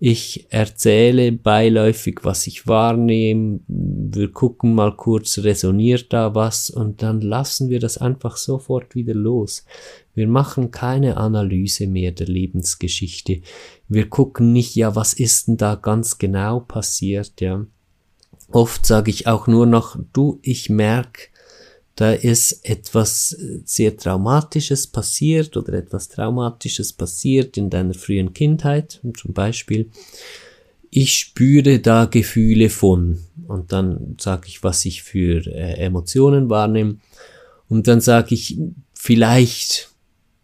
Ich 0.00 0.46
erzähle 0.50 1.32
beiläufig, 1.32 2.20
was 2.22 2.46
ich 2.46 2.68
wahrnehme. 2.68 3.60
Wir 3.66 4.30
gucken 4.30 4.74
mal 4.74 4.94
kurz, 4.94 5.38
resoniert 5.38 6.12
da 6.12 6.36
was 6.36 6.70
und 6.70 7.02
dann 7.02 7.20
lassen 7.20 7.68
wir 7.68 7.80
das 7.80 7.98
einfach 7.98 8.36
sofort 8.36 8.94
wieder 8.94 9.14
los. 9.14 9.64
Wir 10.14 10.28
machen 10.28 10.70
keine 10.70 11.16
Analyse 11.16 11.88
mehr 11.88 12.12
der 12.12 12.28
Lebensgeschichte. 12.28 13.40
Wir 13.88 14.08
gucken 14.08 14.52
nicht, 14.52 14.76
ja, 14.76 14.94
was 14.94 15.14
ist 15.14 15.48
denn 15.48 15.56
da 15.56 15.74
ganz 15.74 16.18
genau 16.18 16.60
passiert, 16.60 17.40
ja. 17.40 17.66
Oft 18.50 18.86
sage 18.86 19.10
ich 19.10 19.26
auch 19.26 19.46
nur 19.46 19.66
noch, 19.66 19.98
du, 20.12 20.38
ich 20.42 20.70
merk, 20.70 21.30
da 21.98 22.12
ist 22.12 22.64
etwas 22.64 23.32
äh, 23.32 23.60
sehr 23.64 23.96
Traumatisches 23.96 24.86
passiert 24.86 25.56
oder 25.56 25.72
etwas 25.72 26.08
Traumatisches 26.08 26.92
passiert 26.92 27.56
in 27.56 27.70
deiner 27.70 27.94
frühen 27.94 28.32
Kindheit, 28.32 29.00
zum 29.16 29.32
Beispiel. 29.34 29.90
Ich 30.90 31.14
spüre 31.14 31.80
da 31.80 32.04
Gefühle 32.04 32.70
von 32.70 33.18
und 33.48 33.72
dann 33.72 34.14
sage 34.20 34.46
ich, 34.46 34.62
was 34.62 34.84
ich 34.84 35.02
für 35.02 35.44
äh, 35.48 35.74
Emotionen 35.84 36.48
wahrnehme 36.48 36.98
und 37.68 37.88
dann 37.88 38.00
sage 38.00 38.36
ich 38.36 38.56
vielleicht, 38.94 39.90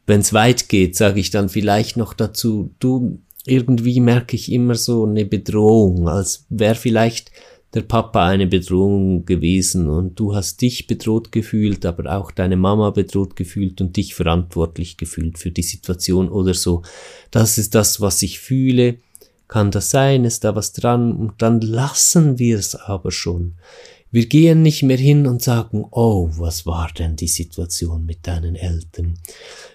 wenn 0.06 0.22
es 0.22 0.32
weit 0.32 0.68
geht, 0.68 0.96
sage 0.96 1.20
ich 1.20 1.30
dann 1.30 1.48
vielleicht 1.48 1.96
noch 1.96 2.14
dazu, 2.14 2.74
du 2.80 3.20
irgendwie 3.46 4.00
merke 4.00 4.34
ich 4.34 4.50
immer 4.50 4.74
so 4.74 5.06
eine 5.06 5.24
Bedrohung, 5.24 6.08
als 6.08 6.46
wäre 6.48 6.74
vielleicht 6.74 7.30
der 7.74 7.82
Papa 7.82 8.26
eine 8.26 8.46
Bedrohung 8.46 9.24
gewesen 9.24 9.88
und 9.88 10.18
du 10.18 10.34
hast 10.34 10.62
dich 10.62 10.86
bedroht 10.86 11.32
gefühlt, 11.32 11.84
aber 11.84 12.16
auch 12.16 12.30
deine 12.30 12.56
Mama 12.56 12.90
bedroht 12.90 13.34
gefühlt 13.34 13.80
und 13.80 13.96
dich 13.96 14.14
verantwortlich 14.14 14.96
gefühlt 14.96 15.38
für 15.38 15.50
die 15.50 15.62
Situation 15.62 16.28
oder 16.28 16.54
so. 16.54 16.82
Das 17.32 17.58
ist 17.58 17.74
das, 17.74 18.00
was 18.00 18.22
ich 18.22 18.38
fühle. 18.38 18.98
Kann 19.48 19.72
das 19.72 19.90
sein? 19.90 20.24
Ist 20.24 20.44
da 20.44 20.54
was 20.54 20.72
dran? 20.72 21.12
Und 21.12 21.42
dann 21.42 21.60
lassen 21.60 22.38
wir 22.38 22.58
es 22.58 22.76
aber 22.76 23.10
schon. 23.10 23.54
Wir 24.14 24.26
gehen 24.26 24.62
nicht 24.62 24.84
mehr 24.84 24.96
hin 24.96 25.26
und 25.26 25.42
sagen, 25.42 25.84
oh, 25.90 26.30
was 26.36 26.66
war 26.66 26.88
denn 26.96 27.16
die 27.16 27.26
Situation 27.26 28.06
mit 28.06 28.28
deinen 28.28 28.54
Eltern? 28.54 29.18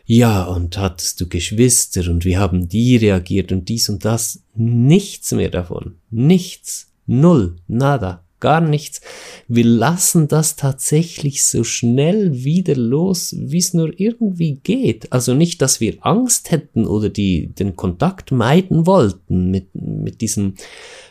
Ja, 0.05 0.45
und 0.45 0.77
hattest 0.77 1.19
du 1.19 1.27
Geschwister 1.27 2.09
und 2.09 2.23
wie 2.23 2.37
haben 2.37 2.69
die 2.69 2.95
reagiert 2.95 3.51
und 3.51 3.67
dies 3.67 3.89
und 3.89 4.05
das? 4.05 4.41
Nichts 4.55 5.33
mehr 5.33 5.49
davon. 5.49 5.95
Nichts. 6.09 6.88
Null, 7.11 7.55
nada, 7.67 8.23
gar 8.39 8.61
nichts. 8.61 9.01
Wir 9.47 9.65
lassen 9.65 10.27
das 10.27 10.55
tatsächlich 10.55 11.43
so 11.43 11.63
schnell 11.63 12.43
wieder 12.43 12.75
los, 12.75 13.35
wie 13.35 13.57
es 13.57 13.73
nur 13.73 13.99
irgendwie 13.99 14.59
geht. 14.61 15.11
Also 15.11 15.33
nicht, 15.33 15.59
dass 15.63 15.79
wir 15.79 15.97
Angst 16.01 16.51
hätten 16.51 16.85
oder 16.85 17.09
die, 17.09 17.47
den 17.47 17.75
Kontakt 17.75 18.31
meiden 18.31 18.85
wollten 18.85 19.49
mit, 19.49 19.73
mit 19.73 20.21
diesen 20.21 20.53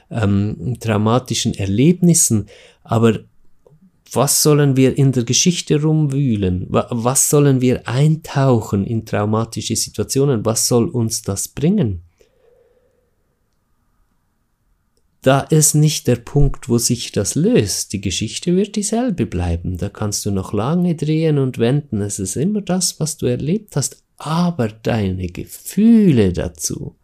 ähm, 0.08 0.76
traumatischen 0.78 1.54
Erlebnissen, 1.54 2.46
aber 2.84 3.18
was 4.12 4.44
sollen 4.44 4.76
wir 4.76 4.96
in 4.96 5.10
der 5.10 5.24
Geschichte 5.24 5.82
rumwühlen? 5.82 6.66
Was 6.70 7.28
sollen 7.28 7.60
wir 7.60 7.88
eintauchen 7.88 8.86
in 8.86 9.04
traumatische 9.04 9.74
Situationen? 9.74 10.44
Was 10.44 10.68
soll 10.68 10.88
uns 10.88 11.22
das 11.22 11.48
bringen? 11.48 12.04
Da 15.22 15.40
ist 15.40 15.74
nicht 15.74 16.06
der 16.06 16.16
Punkt, 16.16 16.68
wo 16.68 16.78
sich 16.78 17.10
das 17.10 17.34
löst. 17.34 17.92
Die 17.92 18.00
Geschichte 18.00 18.54
wird 18.54 18.76
dieselbe 18.76 19.26
bleiben. 19.26 19.76
Da 19.76 19.88
kannst 19.88 20.24
du 20.24 20.30
noch 20.30 20.52
lange 20.52 20.94
drehen 20.94 21.38
und 21.38 21.58
wenden. 21.58 22.00
Es 22.00 22.18
ist 22.18 22.36
immer 22.36 22.60
das, 22.60 23.00
was 23.00 23.16
du 23.16 23.26
erlebt 23.26 23.74
hast. 23.74 24.04
Aber 24.16 24.68
deine 24.68 25.26
Gefühle 25.26 26.32
dazu, 26.32 26.96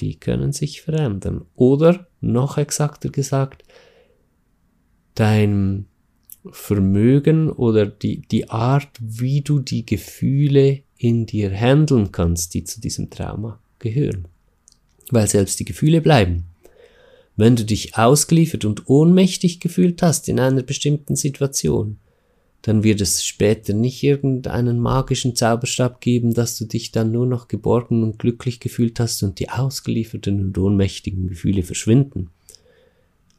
die 0.00 0.18
können 0.18 0.52
sich 0.52 0.82
verändern. 0.82 1.44
Oder, 1.54 2.08
noch 2.20 2.56
exakter 2.56 3.10
gesagt, 3.10 3.64
dein 5.14 5.86
Vermögen 6.50 7.50
oder 7.50 7.84
die, 7.84 8.22
die 8.22 8.48
Art, 8.48 8.88
wie 8.98 9.42
du 9.42 9.58
die 9.58 9.84
Gefühle 9.84 10.82
in 10.96 11.26
dir 11.26 11.50
handeln 11.50 12.12
kannst, 12.12 12.54
die 12.54 12.64
zu 12.64 12.80
diesem 12.80 13.10
Trauma 13.10 13.60
gehören. 13.78 14.28
Weil 15.10 15.26
selbst 15.26 15.60
die 15.60 15.64
Gefühle 15.66 16.00
bleiben. 16.00 16.49
Wenn 17.36 17.56
du 17.56 17.64
dich 17.64 17.96
ausgeliefert 17.96 18.64
und 18.64 18.88
ohnmächtig 18.88 19.60
gefühlt 19.60 20.02
hast 20.02 20.28
in 20.28 20.38
einer 20.38 20.62
bestimmten 20.62 21.16
Situation, 21.16 21.98
dann 22.62 22.82
wird 22.84 23.00
es 23.00 23.24
später 23.24 23.72
nicht 23.72 24.02
irgendeinen 24.02 24.78
magischen 24.78 25.34
Zauberstab 25.34 26.00
geben, 26.00 26.34
dass 26.34 26.58
du 26.58 26.66
dich 26.66 26.92
dann 26.92 27.10
nur 27.10 27.26
noch 27.26 27.48
geborgen 27.48 28.02
und 28.02 28.18
glücklich 28.18 28.60
gefühlt 28.60 29.00
hast 29.00 29.22
und 29.22 29.38
die 29.38 29.48
ausgelieferten 29.48 30.40
und 30.40 30.58
ohnmächtigen 30.58 31.28
Gefühle 31.28 31.62
verschwinden. 31.62 32.28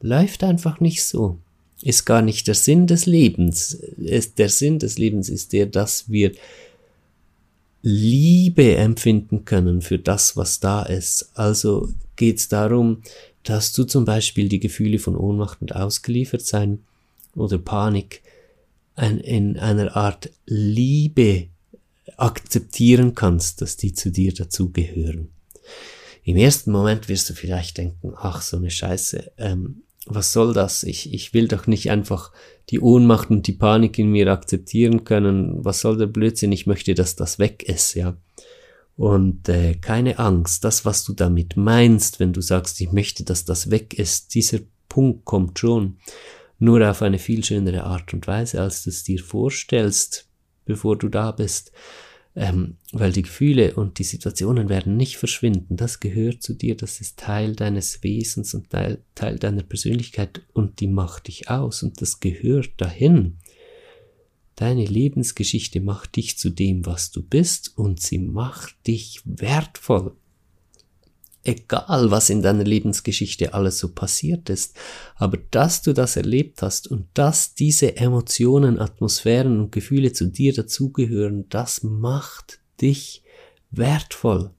Läuft 0.01 0.43
einfach 0.43 0.79
nicht 0.79 1.03
so. 1.03 1.37
Ist 1.83 2.05
gar 2.05 2.23
nicht 2.23 2.47
der 2.47 2.55
Sinn 2.55 2.87
des 2.87 3.05
Lebens. 3.05 3.77
Der 3.97 4.49
Sinn 4.49 4.79
des 4.79 4.97
Lebens 4.97 5.29
ist 5.29 5.53
der, 5.53 5.67
dass 5.67 6.09
wir 6.09 6.31
Liebe 7.83 8.75
empfinden 8.75 9.45
können 9.45 9.81
für 9.81 9.99
das, 9.99 10.37
was 10.37 10.59
da 10.59 10.83
ist. 10.83 11.31
Also 11.35 11.89
geht 12.15 12.37
es 12.37 12.47
darum, 12.47 13.01
dass 13.43 13.73
du 13.73 13.83
zum 13.83 14.05
Beispiel 14.05 14.49
die 14.49 14.59
Gefühle 14.59 14.99
von 14.99 15.15
Ohnmacht 15.15 15.61
und 15.61 15.75
Ausgeliefertsein 15.75 16.79
oder 17.35 17.57
Panik 17.57 18.21
in 18.97 19.57
einer 19.57 19.95
Art 19.95 20.29
Liebe 20.45 21.47
akzeptieren 22.17 23.15
kannst, 23.15 23.61
dass 23.61 23.77
die 23.77 23.93
zu 23.93 24.11
dir 24.11 24.33
dazugehören. 24.33 25.29
Im 26.23 26.37
ersten 26.37 26.71
Moment 26.71 27.09
wirst 27.09 27.29
du 27.29 27.33
vielleicht 27.33 27.77
denken, 27.77 28.13
ach 28.15 28.41
so 28.41 28.57
eine 28.57 28.69
Scheiße, 28.69 29.31
ähm, 29.37 29.83
was 30.05 30.33
soll 30.33 30.53
das? 30.53 30.83
Ich, 30.83 31.13
ich 31.13 31.33
will 31.33 31.47
doch 31.47 31.67
nicht 31.67 31.89
einfach 31.89 32.31
die 32.69 32.79
Ohnmacht 32.79 33.29
und 33.29 33.47
die 33.47 33.53
Panik 33.53 33.97
in 33.99 34.11
mir 34.11 34.27
akzeptieren 34.27 35.03
können. 35.03 35.63
Was 35.63 35.81
soll 35.81 35.97
der 35.97 36.07
Blödsinn? 36.07 36.51
Ich 36.51 36.65
möchte, 36.65 36.95
dass 36.95 37.15
das 37.15 37.39
weg 37.39 37.63
ist, 37.63 37.93
ja. 37.93 38.17
Und 39.01 39.49
äh, 39.49 39.73
keine 39.73 40.19
Angst, 40.19 40.63
das, 40.63 40.85
was 40.85 41.03
du 41.03 41.13
damit 41.13 41.57
meinst, 41.57 42.19
wenn 42.19 42.33
du 42.33 42.41
sagst, 42.41 42.79
ich 42.81 42.91
möchte, 42.91 43.23
dass 43.23 43.45
das 43.45 43.71
weg 43.71 43.95
ist, 43.95 44.35
dieser 44.35 44.59
Punkt 44.89 45.25
kommt 45.25 45.57
schon 45.57 45.97
nur 46.59 46.87
auf 46.87 47.01
eine 47.01 47.17
viel 47.17 47.43
schönere 47.43 47.85
Art 47.85 48.13
und 48.13 48.27
Weise, 48.27 48.61
als 48.61 48.83
du 48.83 48.91
es 48.91 49.03
dir 49.03 49.17
vorstellst, 49.17 50.29
bevor 50.65 50.99
du 50.99 51.09
da 51.09 51.31
bist. 51.31 51.71
Ähm, 52.35 52.77
weil 52.91 53.11
die 53.11 53.23
Gefühle 53.23 53.73
und 53.73 53.97
die 53.97 54.03
Situationen 54.03 54.69
werden 54.69 54.97
nicht 54.97 55.17
verschwinden. 55.17 55.77
Das 55.77 55.99
gehört 55.99 56.43
zu 56.43 56.53
dir, 56.53 56.77
das 56.77 57.01
ist 57.01 57.17
Teil 57.17 57.55
deines 57.55 58.03
Wesens 58.03 58.53
und 58.53 58.69
Teil, 58.69 59.03
Teil 59.15 59.39
deiner 59.39 59.63
Persönlichkeit 59.63 60.41
und 60.53 60.79
die 60.79 60.87
macht 60.87 61.27
dich 61.27 61.49
aus 61.49 61.81
und 61.81 61.99
das 62.01 62.19
gehört 62.19 62.73
dahin. 62.77 63.39
Deine 64.61 64.85
Lebensgeschichte 64.85 65.81
macht 65.81 66.17
dich 66.17 66.37
zu 66.37 66.51
dem, 66.51 66.85
was 66.85 67.09
du 67.09 67.23
bist 67.23 67.75
und 67.79 67.99
sie 67.99 68.19
macht 68.19 68.75
dich 68.85 69.19
wertvoll. 69.25 70.15
Egal, 71.43 72.11
was 72.11 72.29
in 72.29 72.43
deiner 72.43 72.63
Lebensgeschichte 72.63 73.55
alles 73.55 73.79
so 73.79 73.91
passiert 73.91 74.51
ist, 74.51 74.77
aber 75.15 75.39
dass 75.49 75.81
du 75.81 75.93
das 75.93 76.15
erlebt 76.15 76.61
hast 76.61 76.87
und 76.87 77.07
dass 77.15 77.55
diese 77.55 77.97
Emotionen, 77.97 78.77
Atmosphären 78.77 79.59
und 79.59 79.71
Gefühle 79.71 80.13
zu 80.13 80.27
dir 80.27 80.53
dazugehören, 80.53 81.49
das 81.49 81.81
macht 81.81 82.59
dich 82.81 83.23
wertvoll. 83.71 84.51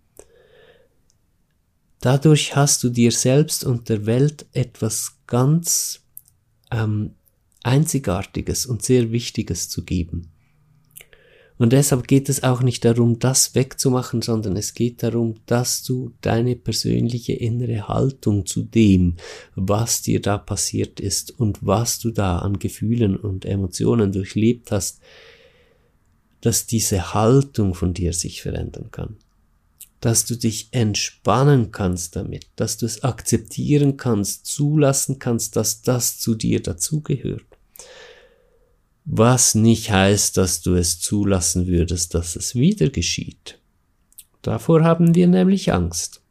Dadurch 2.01 2.57
hast 2.57 2.83
du 2.83 2.89
dir 2.89 3.13
selbst 3.13 3.63
und 3.63 3.89
der 3.89 4.05
Welt 4.05 4.47
etwas 4.53 5.19
ganz 5.29 6.01
ähm, 6.73 7.15
Einzigartiges 7.63 8.67
und 8.67 8.83
sehr 8.83 9.13
Wichtiges 9.13 9.69
zu 9.69 9.85
geben. 9.85 10.33
Und 11.59 11.73
deshalb 11.73 12.09
geht 12.09 12.29
es 12.29 12.43
auch 12.43 12.63
nicht 12.63 12.85
darum, 12.85 13.21
das 13.21 13.55
wegzumachen, 13.55 14.21
sondern 14.21 14.57
es 14.57 14.75
geht 14.75 15.03
darum, 15.05 15.37
dass 15.47 15.85
du 15.85 16.13
deine 16.21 16.57
persönliche 16.57 17.35
innere 17.35 17.87
Haltung 17.87 18.47
zu 18.47 18.63
dem, 18.63 19.17
was 19.55 20.03
dir 20.03 20.21
da 20.21 20.39
passiert 20.39 20.99
ist 20.99 21.39
und 21.39 21.65
was 21.65 22.01
du 22.01 22.11
da 22.11 22.39
an 22.39 22.59
Gefühlen 22.59 23.17
und 23.17 23.45
Emotionen 23.45 24.11
durchlebt 24.11 24.73
hast, 24.73 25.01
dass 26.41 26.67
diese 26.67 27.15
Haltung 27.15 27.75
von 27.75 27.95
dir 27.95 28.13
sich 28.13 28.43
verändern 28.43 28.91
kann. 28.91 29.17
Dass 30.01 30.25
du 30.25 30.35
dich 30.35 30.67
entspannen 30.73 31.71
kannst 31.71 32.17
damit, 32.17 32.49
dass 32.57 32.77
du 32.77 32.87
es 32.87 33.05
akzeptieren 33.05 33.97
kannst, 33.97 34.47
zulassen 34.47 35.21
kannst, 35.21 35.55
dass 35.55 35.83
das 35.83 36.19
zu 36.19 36.35
dir 36.35 36.61
dazugehört. 36.61 37.52
Was 39.05 39.55
nicht 39.55 39.91
heißt, 39.91 40.37
dass 40.37 40.63
du 40.63 40.75
es 40.75 41.01
zulassen 41.01 41.67
würdest, 41.67 42.15
dass 42.15 42.37
es 42.37 42.55
wieder 42.55 42.89
geschieht. 42.89 43.59
Davor 44.43 44.85
haben 44.85 45.15
wir 45.15 45.27
nämlich 45.27 45.73
Angst. 45.73 46.23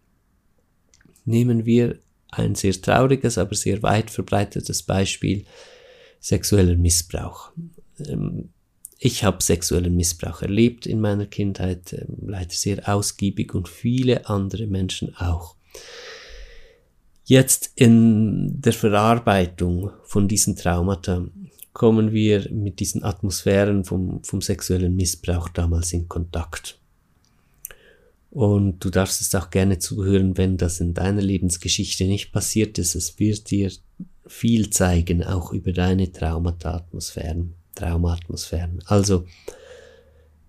Nehmen 1.25 1.65
wir 1.65 1.99
ein 2.29 2.55
sehr 2.55 2.73
trauriges, 2.73 3.37
aber 3.37 3.55
sehr 3.55 3.83
weit 3.83 4.09
verbreitetes 4.09 4.83
Beispiel 4.83 5.45
sexueller 6.19 6.75
Missbrauch. 6.75 7.51
Ähm, 8.07 8.49
ich 9.03 9.23
habe 9.23 9.41
sexuellen 9.41 9.95
Missbrauch 9.95 10.43
erlebt 10.43 10.85
in 10.85 11.01
meiner 11.01 11.25
Kindheit, 11.25 11.93
ähm, 11.93 12.27
leider 12.27 12.51
sehr 12.51 12.87
ausgiebig 12.87 13.53
und 13.53 13.67
viele 13.67 14.29
andere 14.29 14.67
Menschen 14.67 15.15
auch. 15.15 15.55
Jetzt 17.25 17.71
in 17.75 18.61
der 18.61 18.73
Verarbeitung 18.73 19.91
von 20.03 20.27
diesen 20.27 20.55
Traumata 20.55 21.25
kommen 21.73 22.11
wir 22.11 22.51
mit 22.51 22.79
diesen 22.79 23.03
Atmosphären 23.03 23.85
vom, 23.85 24.23
vom 24.23 24.41
sexuellen 24.41 24.95
Missbrauch 24.95 25.49
damals 25.49 25.93
in 25.93 26.07
Kontakt. 26.07 26.77
Und 28.29 28.83
du 28.83 28.89
darfst 28.89 29.19
es 29.21 29.35
auch 29.35 29.49
gerne 29.49 29.79
zuhören, 29.79 30.37
wenn 30.37 30.57
das 30.57 30.79
in 30.79 30.93
deiner 30.93 31.21
Lebensgeschichte 31.21 32.05
nicht 32.05 32.31
passiert 32.31 32.77
ist. 32.77 32.95
Es 32.95 33.19
wird 33.19 33.51
dir 33.51 33.69
viel 34.25 34.69
zeigen, 34.69 35.23
auch 35.23 35.51
über 35.51 35.73
deine 35.73 36.11
Traumata-Atmosphären, 36.11 37.55
Traumatmosphären. 37.75 38.81
Also, 38.85 39.25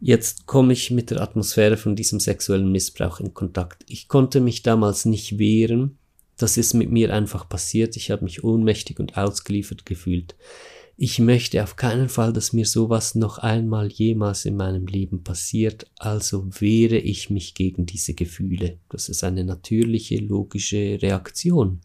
jetzt 0.01 0.47
komme 0.47 0.75
ich 0.75 0.93
mit 0.93 1.11
der 1.11 1.21
Atmosphäre 1.21 1.77
von 1.77 1.97
diesem 1.97 2.21
sexuellen 2.21 2.71
Missbrauch 2.71 3.19
in 3.19 3.35
Kontakt. 3.35 3.85
Ich 3.89 4.07
konnte 4.07 4.41
mich 4.41 4.63
damals 4.63 5.05
nicht 5.05 5.39
wehren. 5.39 5.99
Das 6.37 6.57
ist 6.57 6.75
mit 6.75 6.91
mir 6.91 7.13
einfach 7.13 7.49
passiert. 7.49 7.97
Ich 7.97 8.13
habe 8.13 8.23
mich 8.23 8.45
ohnmächtig 8.45 9.01
und 9.01 9.17
ausgeliefert 9.17 9.87
gefühlt 9.87 10.37
ich 10.97 11.19
möchte 11.19 11.63
auf 11.63 11.77
keinen 11.77 12.09
Fall, 12.09 12.33
dass 12.33 12.53
mir 12.53 12.67
sowas 12.67 13.15
noch 13.15 13.39
einmal 13.39 13.91
jemals 13.91 14.45
in 14.45 14.57
meinem 14.57 14.87
Leben 14.87 15.25
passiert, 15.25 15.91
also 15.99 16.47
wehre 16.61 16.99
ich 16.99 17.31
mich 17.31 17.55
gegen 17.55 17.87
diese 17.87 18.15
Gefühle. 18.15 18.79
Das 18.89 19.09
ist 19.09 19.25
eine 19.25 19.45
natürliche, 19.45 20.17
logische 20.17 20.99
Reaktion. 21.01 21.81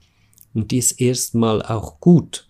Und 0.53 0.71
die 0.71 0.77
ist 0.77 0.99
erstmal 0.99 1.61
auch 1.61 1.99
gut, 1.99 2.47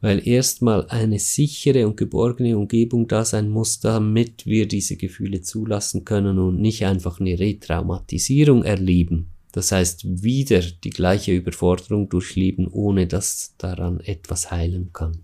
weil 0.00 0.26
erstmal 0.26 0.86
eine 0.88 1.18
sichere 1.18 1.86
und 1.86 1.96
geborgene 1.96 2.56
Umgebung 2.56 3.06
da 3.06 3.24
sein 3.24 3.48
muss, 3.48 3.80
damit 3.80 4.46
wir 4.46 4.66
diese 4.66 4.96
Gefühle 4.96 5.42
zulassen 5.42 6.04
können 6.04 6.38
und 6.38 6.60
nicht 6.60 6.86
einfach 6.86 7.20
eine 7.20 7.38
Retraumatisierung 7.38 8.64
erleben. 8.64 9.30
Das 9.52 9.72
heißt, 9.72 10.22
wieder 10.22 10.60
die 10.60 10.90
gleiche 10.90 11.32
Überforderung 11.32 12.08
durchleben, 12.08 12.68
ohne 12.68 13.06
dass 13.06 13.54
daran 13.58 14.00
etwas 14.00 14.50
heilen 14.50 14.90
kann. 14.92 15.18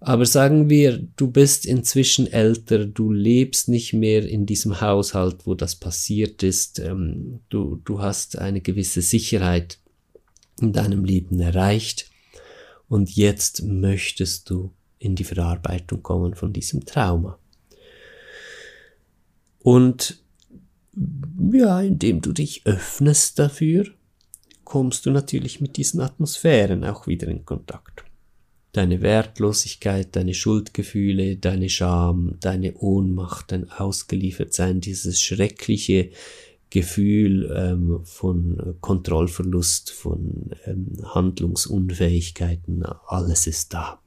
Aber 0.00 0.26
sagen 0.26 0.70
wir, 0.70 0.98
du 1.16 1.28
bist 1.28 1.66
inzwischen 1.66 2.32
älter, 2.32 2.86
du 2.86 3.10
lebst 3.10 3.68
nicht 3.68 3.92
mehr 3.92 4.24
in 4.28 4.46
diesem 4.46 4.80
Haushalt, 4.80 5.44
wo 5.44 5.54
das 5.54 5.74
passiert 5.74 6.42
ist, 6.42 6.78
ähm, 6.78 7.40
du, 7.48 7.80
du 7.84 8.00
hast 8.00 8.38
eine 8.38 8.60
gewisse 8.60 9.02
Sicherheit 9.02 9.78
in 10.60 10.72
deinem 10.72 11.04
Leben 11.04 11.40
erreicht 11.40 12.10
und 12.88 13.10
jetzt 13.16 13.64
möchtest 13.64 14.50
du 14.50 14.70
in 15.00 15.16
die 15.16 15.24
Verarbeitung 15.24 16.02
kommen 16.02 16.34
von 16.34 16.52
diesem 16.52 16.84
Trauma. 16.84 17.38
Und 19.58 20.22
ja, 21.52 21.80
indem 21.80 22.20
du 22.20 22.32
dich 22.32 22.62
öffnest 22.66 23.38
dafür, 23.38 23.86
kommst 24.64 25.06
du 25.06 25.10
natürlich 25.10 25.60
mit 25.60 25.76
diesen 25.76 26.00
Atmosphären 26.00 26.84
auch 26.84 27.06
wieder 27.06 27.28
in 27.28 27.44
Kontakt. 27.44 28.04
Deine 28.72 29.00
Wertlosigkeit, 29.00 30.14
deine 30.14 30.34
Schuldgefühle, 30.34 31.36
deine 31.36 31.70
Scham, 31.70 32.36
deine 32.40 32.74
Ohnmacht, 32.74 33.50
dein 33.50 33.70
Ausgeliefertsein, 33.70 34.80
dieses 34.80 35.20
schreckliche 35.20 36.10
Gefühl 36.70 37.50
ähm, 37.56 38.00
von 38.04 38.76
Kontrollverlust, 38.80 39.90
von 39.90 40.50
ähm, 40.66 40.88
Handlungsunfähigkeiten, 41.02 42.84
alles 43.06 43.46
ist 43.46 43.72
da. 43.72 44.00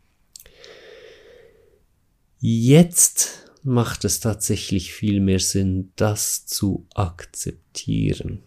Jetzt 2.39 3.50
macht 3.63 4.05
es 4.05 4.19
tatsächlich 4.19 4.93
viel 4.93 5.19
mehr 5.19 5.39
Sinn, 5.39 5.91
das 5.95 6.45
zu 6.45 6.85
akzeptieren. 6.93 8.39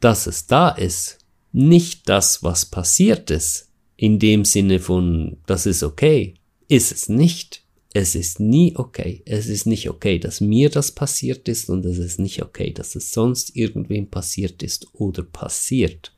Dass 0.00 0.26
es 0.26 0.46
da 0.46 0.70
ist, 0.70 1.18
nicht 1.52 2.08
das, 2.08 2.42
was 2.42 2.66
passiert 2.66 3.30
ist, 3.30 3.68
in 3.96 4.18
dem 4.18 4.44
Sinne 4.44 4.80
von, 4.80 5.38
das 5.46 5.66
ist 5.66 5.82
okay, 5.82 6.34
ist 6.68 6.92
es 6.92 7.08
nicht. 7.08 7.62
Es 7.92 8.14
ist 8.14 8.38
nie 8.38 8.76
okay. 8.76 9.22
Es 9.26 9.48
ist 9.48 9.66
nicht 9.66 9.90
okay, 9.90 10.20
dass 10.20 10.40
mir 10.40 10.70
das 10.70 10.92
passiert 10.92 11.48
ist 11.48 11.68
und 11.68 11.84
es 11.84 11.98
ist 11.98 12.20
nicht 12.20 12.40
okay, 12.40 12.72
dass 12.72 12.94
es 12.94 13.10
sonst 13.10 13.56
irgendwem 13.56 14.08
passiert 14.08 14.62
ist 14.62 14.86
oder 14.94 15.24
passiert. 15.24 16.14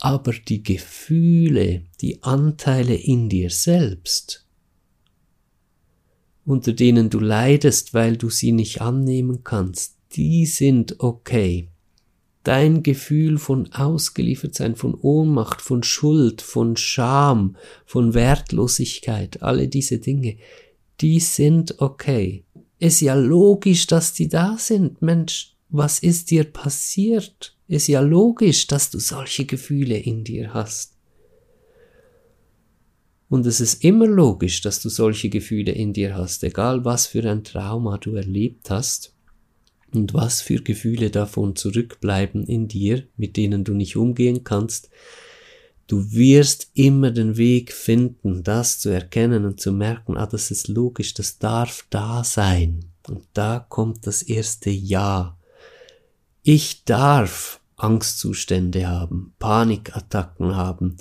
Aber 0.00 0.32
die 0.32 0.62
Gefühle, 0.62 1.82
die 2.00 2.22
Anteile 2.22 2.94
in 2.96 3.28
dir 3.28 3.50
selbst, 3.50 4.44
unter 6.48 6.72
denen 6.72 7.10
du 7.10 7.20
leidest, 7.20 7.92
weil 7.92 8.16
du 8.16 8.30
sie 8.30 8.52
nicht 8.52 8.80
annehmen 8.80 9.44
kannst, 9.44 9.96
die 10.12 10.46
sind 10.46 10.96
okay. 10.98 11.68
Dein 12.42 12.82
Gefühl 12.82 13.36
von 13.36 13.70
Ausgeliefertsein, 13.74 14.74
von 14.74 14.94
Ohnmacht, 14.94 15.60
von 15.60 15.82
Schuld, 15.82 16.40
von 16.40 16.78
Scham, 16.78 17.56
von 17.84 18.14
Wertlosigkeit, 18.14 19.42
alle 19.42 19.68
diese 19.68 19.98
Dinge, 19.98 20.38
die 21.02 21.20
sind 21.20 21.82
okay. 21.82 22.44
Ist 22.78 23.02
ja 23.02 23.14
logisch, 23.14 23.86
dass 23.86 24.14
die 24.14 24.28
da 24.28 24.56
sind. 24.58 25.02
Mensch, 25.02 25.54
was 25.68 25.98
ist 25.98 26.30
dir 26.30 26.44
passiert? 26.44 27.54
Ist 27.66 27.88
ja 27.88 28.00
logisch, 28.00 28.66
dass 28.68 28.90
du 28.90 28.98
solche 28.98 29.44
Gefühle 29.44 29.98
in 29.98 30.24
dir 30.24 30.54
hast. 30.54 30.97
Und 33.28 33.46
es 33.46 33.60
ist 33.60 33.84
immer 33.84 34.06
logisch, 34.06 34.62
dass 34.62 34.80
du 34.80 34.88
solche 34.88 35.28
Gefühle 35.28 35.72
in 35.72 35.92
dir 35.92 36.16
hast, 36.16 36.42
egal 36.44 36.84
was 36.84 37.06
für 37.06 37.28
ein 37.30 37.44
Trauma 37.44 37.98
du 37.98 38.14
erlebt 38.14 38.70
hast 38.70 39.14
und 39.92 40.14
was 40.14 40.40
für 40.40 40.62
Gefühle 40.62 41.10
davon 41.10 41.54
zurückbleiben 41.54 42.44
in 42.44 42.68
dir, 42.68 43.04
mit 43.16 43.36
denen 43.36 43.64
du 43.64 43.74
nicht 43.74 43.96
umgehen 43.96 44.44
kannst. 44.44 44.88
Du 45.86 46.12
wirst 46.12 46.70
immer 46.74 47.10
den 47.10 47.36
Weg 47.36 47.72
finden, 47.72 48.42
das 48.42 48.78
zu 48.78 48.90
erkennen 48.90 49.44
und 49.44 49.60
zu 49.60 49.72
merken, 49.72 50.16
ah, 50.16 50.26
das 50.26 50.50
ist 50.50 50.68
logisch, 50.68 51.14
das 51.14 51.38
darf 51.38 51.86
da 51.88 52.24
sein. 52.24 52.84
Und 53.08 53.24
da 53.32 53.64
kommt 53.66 54.06
das 54.06 54.22
erste 54.22 54.70
Ja. 54.70 55.38
Ich 56.42 56.84
darf 56.84 57.60
Angstzustände 57.76 58.86
haben, 58.86 59.32
Panikattacken 59.38 60.56
haben, 60.56 60.96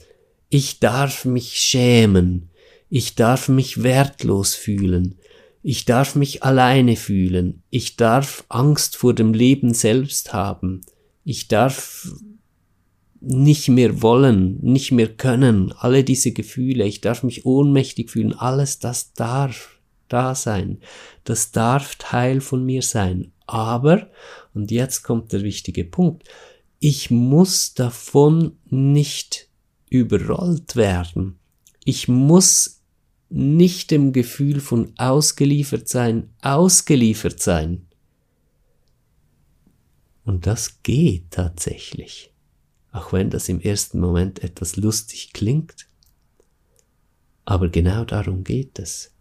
ich 0.50 0.80
darf 0.80 1.26
mich 1.26 1.56
schämen, 1.56 2.50
ich 2.90 3.16
darf 3.16 3.50
mich 3.50 3.84
wertlos 3.84 4.56
fühlen, 4.56 5.18
ich 5.62 5.86
darf 5.86 6.16
mich 6.16 6.44
alleine 6.44 6.96
fühlen, 6.96 7.64
ich 7.70 7.98
darf 7.98 8.46
Angst 8.50 8.96
vor 8.96 9.14
dem 9.14 9.34
Leben 9.34 9.74
selbst 9.74 10.34
haben, 10.34 10.82
ich 11.24 11.48
darf 11.48 12.08
nicht 13.20 13.68
mehr 13.68 14.02
wollen, 14.02 14.60
nicht 14.62 14.92
mehr 14.92 15.10
können, 15.10 15.74
alle 15.74 16.04
diese 16.04 16.32
Gefühle, 16.32 16.86
ich 16.86 17.02
darf 17.02 17.24
mich 17.24 17.46
ohnmächtig 17.46 18.12
fühlen, 18.12 18.34
alles 18.34 18.80
das 18.80 19.14
darf 19.14 19.80
da 20.08 20.36
sein, 20.36 20.80
das 21.26 21.52
darf 21.52 21.96
Teil 21.96 22.40
von 22.40 22.64
mir 22.66 22.82
sein. 22.82 23.34
Aber, 23.46 24.10
und 24.54 24.72
jetzt 24.72 25.04
kommt 25.04 25.34
der 25.34 25.44
wichtige 25.44 25.84
Punkt, 25.84 26.24
ich 26.80 27.10
muss 27.10 27.74
davon 27.74 28.58
nicht 28.70 29.47
überrollt 29.90 30.76
werden. 30.76 31.40
Ich 31.84 32.08
muss 32.08 32.82
nicht 33.30 33.92
dem 33.92 34.14
Gefühl 34.14 34.60
von 34.60 34.94
ausgeliefert 34.98 35.88
sein, 35.88 36.30
ausgeliefert 36.42 37.42
sein. 37.42 37.88
Und 40.24 40.46
das 40.46 40.84
geht 40.84 41.32
tatsächlich, 41.32 42.34
auch 42.92 43.14
wenn 43.14 43.30
das 43.30 43.48
im 43.50 43.62
ersten 43.62 44.00
Moment 44.00 44.44
etwas 44.44 44.76
lustig 44.76 45.32
klingt. 45.34 45.88
Aber 47.46 47.70
genau 47.70 48.04
darum 48.04 48.44
geht 48.44 48.78
es. 48.80 49.14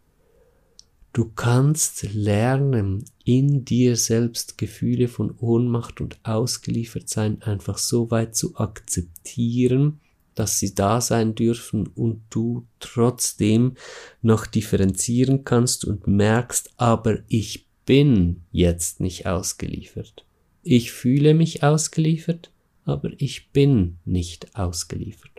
Du 1.13 1.31
kannst 1.35 2.03
lernen, 2.13 3.05
in 3.25 3.65
dir 3.65 3.97
selbst 3.97 4.59
Gefühle 4.59 5.09
von 5.09 5.31
Ohnmacht 5.39 6.01
und 6.01 6.19
ausgeliefert 6.25 7.09
sein 7.09 7.41
einfach 7.41 7.79
so 7.79 8.11
weit 8.11 8.37
zu 8.37 8.57
akzeptieren, 8.57 10.01
dass 10.37 10.61
sie 10.61 10.75
da 10.75 11.01
sein 11.01 11.35
dürfen 11.35 11.89
und 11.89 12.23
du 12.31 12.67
trotzdem 12.79 13.75
noch 14.23 14.47
differenzieren 14.47 15.45
kannst 15.45 15.85
und 15.85 16.07
merkst, 16.07 16.71
aber 16.77 17.19
ich 17.27 17.67
bin 17.87 18.43
jetzt 18.53 19.01
nicht 19.01 19.27
ausgeliefert. 19.27 20.25
Ich 20.63 20.93
fühle 20.93 21.35
mich 21.35 21.63
ausgeliefert, 21.63 22.51
aber 22.85 23.11
ich 23.19 23.51
bin 23.51 23.99
nicht 24.05 24.55
ausgeliefert. 24.57 25.31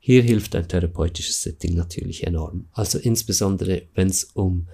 Hier 0.00 0.22
hilft 0.22 0.54
ein 0.54 0.68
therapeutisches 0.68 1.42
Setting 1.42 1.74
natürlich 1.74 2.26
enorm. 2.26 2.68
Also 2.72 2.98
insbesondere, 2.98 3.82
wenn 3.94 4.08
es 4.08 4.24
um 4.24 4.68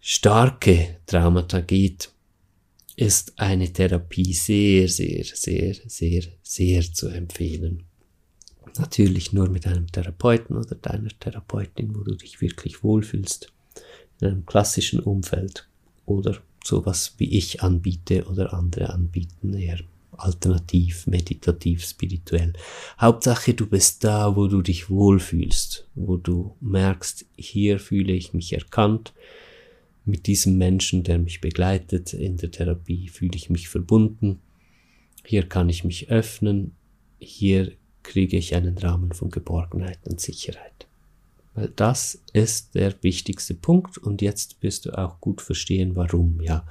starke 0.00 0.96
Traumata 1.06 1.60
geht, 1.60 2.10
ist 2.96 3.38
eine 3.38 3.72
Therapie 3.72 4.32
sehr, 4.32 4.88
sehr, 4.88 5.24
sehr, 5.24 5.74
sehr, 5.86 6.24
sehr 6.42 6.82
zu 6.92 7.08
empfehlen. 7.08 7.87
Natürlich 8.76 9.32
nur 9.32 9.48
mit 9.48 9.66
einem 9.66 9.86
Therapeuten 9.86 10.56
oder 10.56 10.74
deiner 10.74 11.10
Therapeutin, 11.20 11.94
wo 11.94 12.00
du 12.00 12.14
dich 12.14 12.40
wirklich 12.40 12.82
wohlfühlst, 12.82 13.52
in 14.20 14.26
einem 14.26 14.46
klassischen 14.46 15.00
Umfeld 15.00 15.68
oder 16.04 16.38
sowas 16.64 17.14
wie 17.18 17.36
ich 17.36 17.62
anbiete 17.62 18.24
oder 18.24 18.52
andere 18.52 18.90
anbieten, 18.90 19.54
eher 19.54 19.78
alternativ, 20.12 21.06
meditativ, 21.06 21.84
spirituell. 21.84 22.52
Hauptsache, 23.00 23.54
du 23.54 23.66
bist 23.66 24.04
da, 24.04 24.36
wo 24.36 24.48
du 24.48 24.62
dich 24.62 24.90
wohlfühlst, 24.90 25.88
wo 25.94 26.16
du 26.16 26.56
merkst, 26.60 27.26
hier 27.36 27.78
fühle 27.78 28.12
ich 28.12 28.34
mich 28.34 28.52
erkannt, 28.52 29.14
mit 30.04 30.26
diesem 30.26 30.56
Menschen, 30.56 31.04
der 31.04 31.18
mich 31.18 31.40
begleitet 31.40 32.14
in 32.14 32.36
der 32.36 32.50
Therapie, 32.50 33.08
fühle 33.08 33.36
ich 33.36 33.50
mich 33.50 33.68
verbunden, 33.68 34.40
hier 35.24 35.48
kann 35.48 35.68
ich 35.68 35.84
mich 35.84 36.10
öffnen, 36.10 36.72
hier 37.20 37.72
kriege 38.08 38.38
ich 38.38 38.54
einen 38.54 38.78
Rahmen 38.78 39.12
von 39.12 39.30
Geborgenheit 39.30 39.98
und 40.08 40.18
Sicherheit. 40.18 40.86
Weil 41.54 41.70
das 41.76 42.22
ist 42.32 42.74
der 42.74 42.94
wichtigste 43.02 43.54
Punkt 43.54 43.98
und 43.98 44.22
jetzt 44.22 44.62
wirst 44.62 44.86
du 44.86 44.96
auch 44.96 45.20
gut 45.20 45.42
verstehen, 45.42 45.94
warum, 45.94 46.40
ja. 46.40 46.66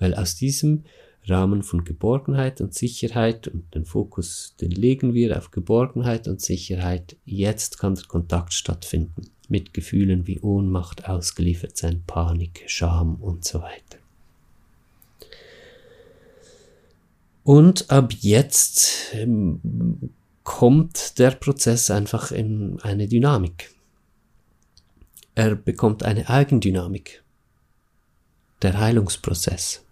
Weil 0.00 0.14
aus 0.14 0.34
diesem 0.34 0.84
Rahmen 1.26 1.62
von 1.62 1.84
Geborgenheit 1.84 2.60
und 2.60 2.74
Sicherheit 2.74 3.46
und 3.46 3.72
den 3.74 3.84
Fokus, 3.84 4.56
den 4.60 4.72
legen 4.72 5.14
wir 5.14 5.38
auf 5.38 5.52
Geborgenheit 5.52 6.26
und 6.26 6.40
Sicherheit. 6.40 7.16
Jetzt 7.24 7.78
kann 7.78 7.94
der 7.94 8.06
Kontakt 8.06 8.52
stattfinden 8.52 9.30
mit 9.48 9.72
Gefühlen 9.72 10.26
wie 10.26 10.40
Ohnmacht, 10.40 11.08
ausgeliefert 11.08 11.76
sein, 11.76 12.02
Panik, 12.06 12.64
Scham 12.66 13.16
und 13.16 13.44
so 13.44 13.60
weiter. 13.62 13.98
Und 17.44 17.90
ab 17.90 18.12
jetzt 18.12 19.14
ähm, 20.50 20.58
kommt 20.58 21.18
der 21.18 21.30
Prozess 21.32 21.90
einfach 21.90 22.32
in 22.32 22.78
eine 22.82 23.08
Dynamik. 23.08 23.74
Er 25.34 25.54
bekommt 25.54 26.02
eine 26.02 26.28
Eigendynamik. 26.28 27.22
Der 28.62 28.78
Heilungsprozess. 28.78 29.84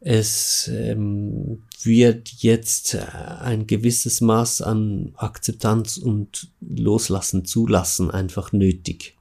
Es 0.00 0.68
ähm, 0.68 1.62
wird 1.82 2.28
jetzt 2.42 2.94
ein 2.94 3.66
gewisses 3.66 4.20
Maß 4.20 4.62
an 4.62 5.12
Akzeptanz 5.16 5.96
und 5.96 6.52
Loslassen, 6.60 7.46
Zulassen 7.46 8.10
einfach 8.10 8.52
nötig. 8.52 9.16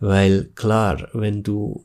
Weil 0.00 0.46
klar, 0.54 1.08
wenn 1.12 1.42
du 1.42 1.84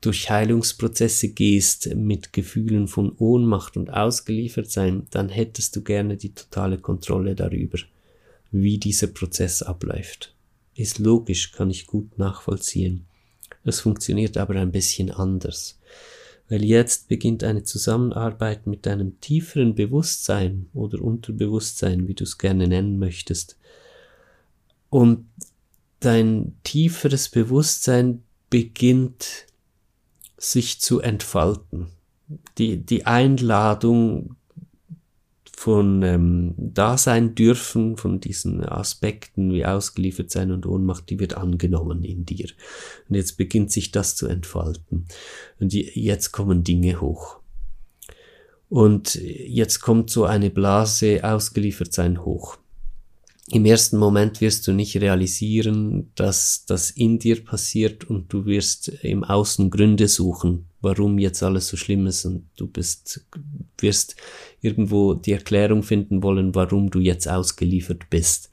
durch 0.00 0.30
Heilungsprozesse 0.30 1.28
gehst 1.28 1.94
mit 1.94 2.32
Gefühlen 2.32 2.88
von 2.88 3.12
Ohnmacht 3.18 3.76
und 3.76 3.92
ausgeliefert 3.92 4.70
sein, 4.70 5.06
dann 5.10 5.28
hättest 5.28 5.74
du 5.76 5.82
gerne 5.82 6.16
die 6.16 6.34
totale 6.34 6.78
Kontrolle 6.78 7.34
darüber, 7.34 7.78
wie 8.50 8.78
dieser 8.78 9.08
Prozess 9.08 9.62
abläuft. 9.62 10.34
Ist 10.74 10.98
logisch, 10.98 11.52
kann 11.52 11.70
ich 11.70 11.86
gut 11.86 12.18
nachvollziehen. 12.18 13.06
Es 13.64 13.80
funktioniert 13.80 14.36
aber 14.36 14.54
ein 14.56 14.72
bisschen 14.72 15.10
anders 15.10 15.78
weil 16.52 16.64
jetzt 16.64 17.08
beginnt 17.08 17.44
eine 17.44 17.62
Zusammenarbeit 17.62 18.66
mit 18.66 18.84
deinem 18.84 19.18
tieferen 19.20 19.74
Bewusstsein 19.74 20.68
oder 20.74 21.00
Unterbewusstsein, 21.00 22.08
wie 22.08 22.12
du 22.12 22.24
es 22.24 22.36
gerne 22.36 22.68
nennen 22.68 22.98
möchtest. 22.98 23.56
Und 24.90 25.24
dein 26.00 26.54
tieferes 26.62 27.30
Bewusstsein 27.30 28.22
beginnt 28.50 29.46
sich 30.42 30.80
zu 30.80 31.00
entfalten. 31.00 31.86
Die, 32.58 32.78
die 32.78 33.06
Einladung 33.06 34.34
von 35.56 36.02
ähm, 36.02 36.54
Dasein 36.56 37.36
dürfen, 37.36 37.96
von 37.96 38.18
diesen 38.18 38.64
Aspekten 38.64 39.52
wie 39.52 39.64
ausgeliefert 39.64 40.32
sein 40.32 40.50
und 40.50 40.66
Ohnmacht, 40.66 41.08
die 41.10 41.20
wird 41.20 41.34
angenommen 41.34 42.02
in 42.02 42.26
dir. 42.26 42.48
Und 43.08 43.14
jetzt 43.14 43.36
beginnt 43.36 43.70
sich 43.70 43.92
das 43.92 44.16
zu 44.16 44.26
entfalten. 44.26 45.06
Und 45.60 45.72
die, 45.72 45.88
jetzt 45.94 46.32
kommen 46.32 46.64
Dinge 46.64 47.00
hoch. 47.00 47.38
Und 48.68 49.14
jetzt 49.14 49.80
kommt 49.80 50.10
so 50.10 50.24
eine 50.24 50.50
Blase 50.50 51.20
ausgeliefert 51.22 51.92
sein 51.92 52.24
hoch. 52.24 52.58
Im 53.52 53.66
ersten 53.66 53.98
Moment 53.98 54.40
wirst 54.40 54.66
du 54.66 54.72
nicht 54.72 54.96
realisieren, 54.96 56.10
dass 56.14 56.64
das 56.64 56.90
in 56.90 57.18
dir 57.18 57.44
passiert 57.44 58.02
und 58.02 58.32
du 58.32 58.46
wirst 58.46 58.88
im 59.02 59.24
Außen 59.24 59.68
Gründe 59.68 60.08
suchen, 60.08 60.64
warum 60.80 61.18
jetzt 61.18 61.42
alles 61.42 61.68
so 61.68 61.76
schlimm 61.76 62.06
ist 62.06 62.24
und 62.24 62.48
du 62.56 62.66
bist, 62.66 63.26
wirst 63.78 64.16
irgendwo 64.62 65.12
die 65.12 65.32
Erklärung 65.32 65.82
finden 65.82 66.22
wollen, 66.22 66.54
warum 66.54 66.90
du 66.90 66.98
jetzt 66.98 67.28
ausgeliefert 67.28 68.08
bist. 68.08 68.48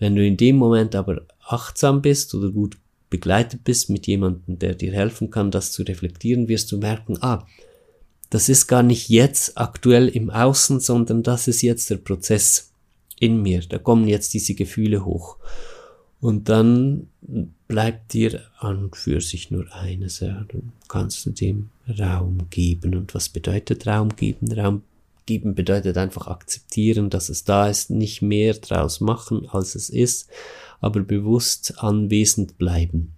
Wenn 0.00 0.16
du 0.16 0.26
in 0.26 0.36
dem 0.36 0.56
Moment 0.56 0.96
aber 0.96 1.22
achtsam 1.46 2.02
bist 2.02 2.34
oder 2.34 2.50
gut 2.50 2.76
begleitet 3.10 3.62
bist 3.62 3.90
mit 3.90 4.08
jemandem, 4.08 4.58
der 4.58 4.74
dir 4.74 4.92
helfen 4.92 5.30
kann, 5.30 5.52
das 5.52 5.70
zu 5.70 5.84
reflektieren, 5.84 6.48
wirst 6.48 6.72
du 6.72 6.78
merken, 6.78 7.16
ah, 7.20 7.46
das 8.28 8.48
ist 8.48 8.66
gar 8.66 8.82
nicht 8.82 9.08
jetzt 9.08 9.56
aktuell 9.56 10.08
im 10.08 10.30
Außen, 10.30 10.80
sondern 10.80 11.22
das 11.22 11.46
ist 11.46 11.62
jetzt 11.62 11.90
der 11.90 11.98
Prozess 11.98 12.71
in 13.22 13.40
mir. 13.40 13.60
Da 13.60 13.78
kommen 13.78 14.08
jetzt 14.08 14.34
diese 14.34 14.54
Gefühle 14.54 15.04
hoch. 15.04 15.36
Und 16.20 16.48
dann 16.48 17.08
bleibt 17.68 18.12
dir 18.12 18.42
an 18.58 18.84
und 18.84 18.96
für 18.96 19.20
sich 19.20 19.50
nur 19.50 19.72
eines, 19.72 20.20
ja, 20.20 20.44
dann 20.48 20.72
kannst 20.88 21.24
du 21.24 21.30
dem 21.30 21.70
Raum 21.88 22.38
geben. 22.50 22.96
Und 22.96 23.14
was 23.14 23.28
bedeutet 23.28 23.86
Raum 23.86 24.14
geben? 24.16 24.52
Raum 24.52 24.82
geben 25.26 25.54
bedeutet 25.54 25.96
einfach 25.98 26.26
akzeptieren, 26.26 27.10
dass 27.10 27.28
es 27.28 27.44
da 27.44 27.68
ist, 27.68 27.90
nicht 27.90 28.22
mehr 28.22 28.54
draus 28.54 29.00
machen, 29.00 29.48
als 29.48 29.76
es 29.76 29.88
ist, 29.88 30.28
aber 30.80 31.00
bewusst 31.00 31.78
anwesend 31.78 32.58
bleiben. 32.58 33.12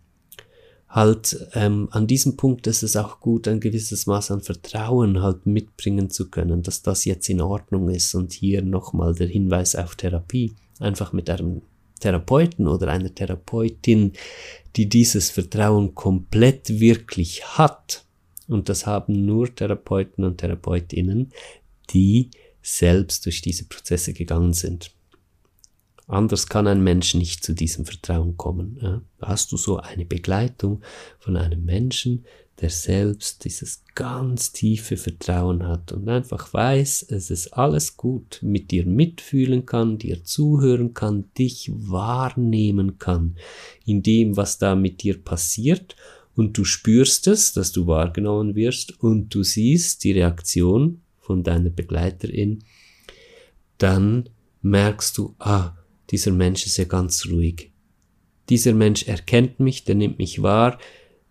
Halt, 0.94 1.48
ähm, 1.54 1.88
an 1.90 2.06
diesem 2.06 2.36
Punkt 2.36 2.68
ist 2.68 2.84
es 2.84 2.94
auch 2.94 3.18
gut, 3.18 3.48
ein 3.48 3.58
gewisses 3.58 4.06
Maß 4.06 4.30
an 4.30 4.42
Vertrauen 4.42 5.20
halt 5.22 5.44
mitbringen 5.44 6.08
zu 6.08 6.30
können, 6.30 6.62
dass 6.62 6.82
das 6.82 7.04
jetzt 7.04 7.28
in 7.28 7.40
Ordnung 7.40 7.88
ist. 7.88 8.14
Und 8.14 8.32
hier 8.32 8.62
nochmal 8.62 9.12
der 9.12 9.26
Hinweis 9.26 9.74
auf 9.74 9.96
Therapie. 9.96 10.54
Einfach 10.78 11.12
mit 11.12 11.28
einem 11.28 11.62
Therapeuten 11.98 12.68
oder 12.68 12.92
einer 12.92 13.12
Therapeutin, 13.12 14.12
die 14.76 14.88
dieses 14.88 15.30
Vertrauen 15.30 15.96
komplett 15.96 16.78
wirklich 16.78 17.44
hat, 17.44 18.04
und 18.46 18.68
das 18.68 18.86
haben 18.86 19.24
nur 19.24 19.52
Therapeuten 19.52 20.22
und 20.22 20.38
Therapeutinnen, 20.38 21.32
die 21.90 22.30
selbst 22.62 23.26
durch 23.26 23.40
diese 23.42 23.64
Prozesse 23.64 24.12
gegangen 24.12 24.52
sind. 24.52 24.93
Anders 26.06 26.48
kann 26.48 26.66
ein 26.66 26.82
Mensch 26.82 27.14
nicht 27.14 27.44
zu 27.44 27.54
diesem 27.54 27.86
Vertrauen 27.86 28.36
kommen. 28.36 29.02
Hast 29.20 29.52
du 29.52 29.56
so 29.56 29.78
eine 29.78 30.04
Begleitung 30.04 30.82
von 31.18 31.36
einem 31.36 31.64
Menschen, 31.64 32.24
der 32.60 32.70
selbst 32.70 33.44
dieses 33.44 33.82
ganz 33.94 34.52
tiefe 34.52 34.96
Vertrauen 34.96 35.66
hat 35.66 35.92
und 35.92 36.08
einfach 36.08 36.52
weiß, 36.52 37.06
es 37.10 37.30
ist 37.30 37.54
alles 37.54 37.96
gut, 37.96 38.38
mit 38.42 38.70
dir 38.70 38.86
mitfühlen 38.86 39.66
kann, 39.66 39.98
dir 39.98 40.22
zuhören 40.24 40.94
kann, 40.94 41.24
dich 41.36 41.70
wahrnehmen 41.74 42.98
kann 42.98 43.36
in 43.84 44.02
dem, 44.02 44.36
was 44.36 44.58
da 44.58 44.76
mit 44.76 45.02
dir 45.02 45.20
passiert 45.20 45.96
und 46.36 46.56
du 46.58 46.64
spürst 46.64 47.26
es, 47.26 47.52
dass 47.52 47.72
du 47.72 47.86
wahrgenommen 47.86 48.54
wirst 48.54 49.00
und 49.02 49.34
du 49.34 49.42
siehst 49.42 50.04
die 50.04 50.12
Reaktion 50.12 51.00
von 51.18 51.42
deiner 51.42 51.70
Begleiterin, 51.70 52.64
dann 53.78 54.28
merkst 54.62 55.18
du, 55.18 55.34
ah, 55.38 55.76
dieser 56.10 56.32
Mensch 56.32 56.66
ist 56.66 56.76
ja 56.76 56.84
ganz 56.84 57.26
ruhig. 57.30 57.70
Dieser 58.48 58.74
Mensch 58.74 59.06
erkennt 59.06 59.60
mich, 59.60 59.84
der 59.84 59.94
nimmt 59.94 60.18
mich 60.18 60.42
wahr, 60.42 60.78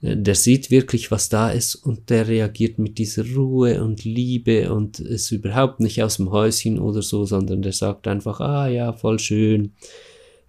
der 0.06 0.36
sieht 0.36 0.70
wirklich, 0.70 1.12
was 1.12 1.30
da 1.30 1.50
ist 1.50 1.76
und 1.76 2.10
der 2.10 2.28
reagiert 2.28 2.78
mit 2.78 2.98
dieser 2.98 3.24
Ruhe 3.36 3.82
und 3.82 4.04
Liebe 4.04 4.74
und 4.74 5.00
ist 5.00 5.32
überhaupt 5.32 5.80
nicht 5.80 6.04
aus 6.04 6.18
dem 6.18 6.30
Häuschen 6.30 6.78
oder 6.78 7.02
so, 7.02 7.26
sondern 7.26 7.62
der 7.62 7.72
sagt 7.72 8.08
einfach, 8.08 8.42
ah 8.42 8.68
ja, 8.68 8.92
voll 8.92 9.18
schön. 9.18 9.72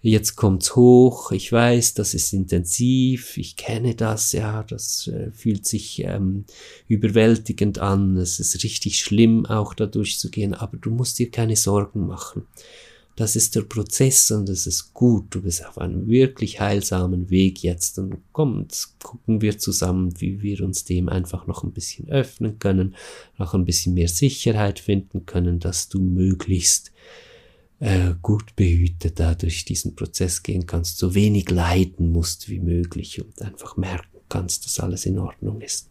Jetzt 0.02 0.34
kommt's 0.34 0.74
hoch, 0.74 1.30
ich 1.30 1.50
weiß, 1.52 1.94
das 1.94 2.14
ist 2.14 2.32
intensiv, 2.32 3.38
ich 3.38 3.56
kenne 3.56 3.94
das, 3.94 4.32
ja, 4.32 4.64
das 4.64 5.06
äh, 5.06 5.30
fühlt 5.30 5.66
sich 5.66 6.02
ähm, 6.04 6.44
überwältigend 6.88 7.78
an, 7.78 8.16
es 8.16 8.38
ist 8.40 8.62
richtig 8.64 8.98
schlimm 8.98 9.46
auch 9.46 9.72
da 9.72 9.86
durchzugehen, 9.86 10.52
aber 10.52 10.76
du 10.76 10.90
musst 10.90 11.18
dir 11.20 11.30
keine 11.30 11.56
Sorgen 11.56 12.06
machen 12.06 12.42
das 13.16 13.36
ist 13.36 13.54
der 13.54 13.62
Prozess 13.62 14.30
und 14.30 14.48
es 14.48 14.66
ist 14.66 14.92
gut. 14.92 15.26
Du 15.30 15.42
bist 15.42 15.64
auf 15.64 15.78
einem 15.78 16.08
wirklich 16.08 16.60
heilsamen 16.60 17.30
Weg 17.30 17.62
jetzt 17.62 17.98
und 17.98 18.18
komm, 18.32 18.66
gucken 19.02 19.40
wir 19.40 19.58
zusammen, 19.58 20.20
wie 20.20 20.42
wir 20.42 20.62
uns 20.62 20.84
dem 20.84 21.08
einfach 21.08 21.46
noch 21.46 21.62
ein 21.62 21.72
bisschen 21.72 22.08
öffnen 22.08 22.58
können, 22.58 22.96
noch 23.38 23.54
ein 23.54 23.64
bisschen 23.64 23.94
mehr 23.94 24.08
Sicherheit 24.08 24.80
finden 24.80 25.26
können, 25.26 25.60
dass 25.60 25.88
du 25.88 26.00
möglichst 26.00 26.92
äh, 27.78 28.14
gut 28.20 28.56
behütet 28.56 29.20
da 29.20 29.34
durch 29.34 29.64
diesen 29.64 29.94
Prozess 29.94 30.42
gehen 30.42 30.66
kannst, 30.66 30.98
so 30.98 31.14
wenig 31.14 31.50
leiden 31.50 32.10
musst 32.10 32.48
wie 32.48 32.60
möglich 32.60 33.22
und 33.22 33.40
einfach 33.42 33.76
merken 33.76 34.20
kannst, 34.28 34.64
dass 34.64 34.80
alles 34.80 35.06
in 35.06 35.18
Ordnung 35.18 35.60
ist. 35.60 35.88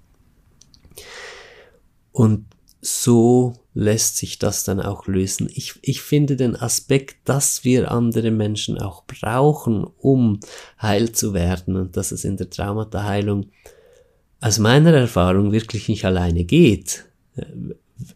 Und 2.12 2.46
so 2.82 3.56
lässt 3.74 4.18
sich 4.18 4.40
das 4.40 4.64
dann 4.64 4.80
auch 4.80 5.08
lösen. 5.08 5.50
Ich, 5.54 5.76
ich 5.82 6.02
finde 6.02 6.36
den 6.36 6.56
Aspekt, 6.56 7.18
dass 7.26 7.64
wir 7.64 7.92
andere 7.92 8.32
Menschen 8.32 8.78
auch 8.78 9.04
brauchen, 9.06 9.86
um 9.98 10.40
heil 10.82 11.12
zu 11.12 11.34
werden 11.34 11.76
und 11.76 11.98
dass 11.98 12.12
es 12.12 12.24
in 12.24 12.38
der 12.38 12.50
Traumata-Heilung 12.50 13.48
aus 14.42 14.60
meiner 14.60 14.94
Erfahrung 14.94 15.52
wirklich 15.52 15.88
nicht 15.88 16.06
alleine 16.06 16.44
geht. 16.44 17.06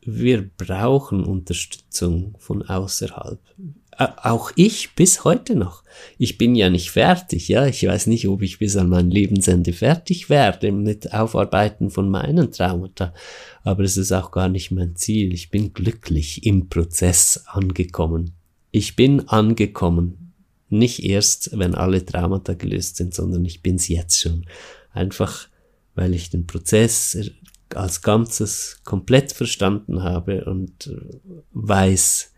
Wir 0.02 0.48
brauchen 0.58 1.24
Unterstützung 1.24 2.36
von 2.39 2.62
außerhalb 2.63 3.39
auch 3.98 4.52
ich 4.56 4.94
bis 4.96 5.24
heute 5.24 5.56
noch. 5.56 5.84
Ich 6.18 6.38
bin 6.38 6.56
ja 6.56 6.70
nicht 6.70 6.92
fertig, 6.92 7.48
ja. 7.48 7.66
Ich 7.66 7.86
weiß 7.86 8.08
nicht, 8.08 8.28
ob 8.28 8.44
ich 8.44 8.60
bis 8.60 8.78
an 8.78 8.90
mein 8.90 9.10
Lebensende 9.10 9.74
fertig 9.74 10.30
werde 10.30 10.72
mit 10.72 11.14
Aufarbeiten 11.14 11.90
von 11.90 12.10
meinen 12.10 12.52
Traumata. 12.52 13.14
Aber 13.64 13.84
es 13.84 13.98
ist 13.98 14.12
auch 14.12 14.32
gar 14.32 14.50
nicht 14.50 14.72
mein 14.72 14.96
Ziel. 14.96 15.34
Ich 15.34 15.50
bin 15.50 15.74
glücklich 15.74 16.46
im 16.46 16.70
Prozess 16.70 17.44
angekommen. 17.48 18.34
Ich 18.72 18.96
bin 18.96 19.28
angekommen. 19.28 20.34
Nicht 20.70 21.04
erst, 21.04 21.58
wenn 21.58 21.74
alle 21.74 22.06
Traumata 22.06 22.54
gelöst 22.54 22.98
sind, 22.98 23.16
sondern 23.16 23.46
ich 23.46 23.62
bin's 23.64 23.88
jetzt 23.88 24.22
schon. 24.22 24.46
Einfach, 24.92 25.48
weil 25.96 26.14
ich 26.14 26.30
den 26.30 26.46
Prozess 26.46 27.18
als 27.74 28.02
Ganzes 28.02 28.80
komplett 28.84 29.32
verstanden 29.32 30.04
habe 30.04 30.46
und 30.46 30.92
weiß, 31.54 32.34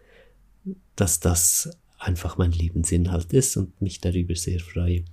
dass 0.95 1.19
das 1.19 1.69
einfach 1.97 2.37
mein 2.37 2.51
Lebensinhalt 2.51 3.33
ist 3.33 3.57
und 3.57 3.81
mich 3.81 3.99
darüber 3.99 4.35
sehr 4.35 4.59
freue. 4.59 5.03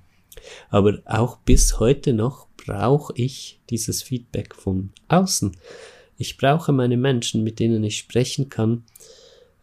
Aber 0.71 1.01
auch 1.05 1.39
bis 1.39 1.81
heute 1.81 2.13
noch 2.13 2.47
brauche 2.57 3.13
ich 3.17 3.61
dieses 3.71 4.03
Feedback 4.03 4.55
von 4.55 4.91
außen. 5.09 5.57
Ich 6.19 6.37
brauche 6.37 6.73
meine 6.73 6.97
Menschen, 6.97 7.45
mit 7.45 7.59
denen 7.59 7.85
ich 7.85 7.99
sprechen 7.99 8.49
kann, 8.49 8.85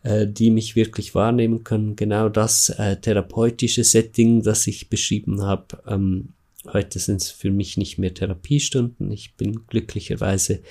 äh, 0.03 0.27
die 0.27 0.51
mich 0.51 0.75
wirklich 0.75 1.15
wahrnehmen 1.15 1.63
können. 1.63 1.95
Genau 1.95 2.29
das 2.29 2.69
äh, 2.69 2.97
therapeutische 2.97 3.83
Setting, 3.83 4.43
das 4.43 4.67
ich 4.67 4.89
beschrieben 4.89 5.41
habe, 5.41 5.81
ähm, 5.87 6.29
Heute 6.71 6.97
sind 6.99 7.21
es 7.21 7.29
für 7.29 7.51
mich 7.51 7.75
nicht 7.75 7.97
mehr 7.97 8.13
Therapiestunden. 8.13 9.11
Ich 9.11 9.35
bin 9.35 9.67
glücklicherweise 9.67 10.61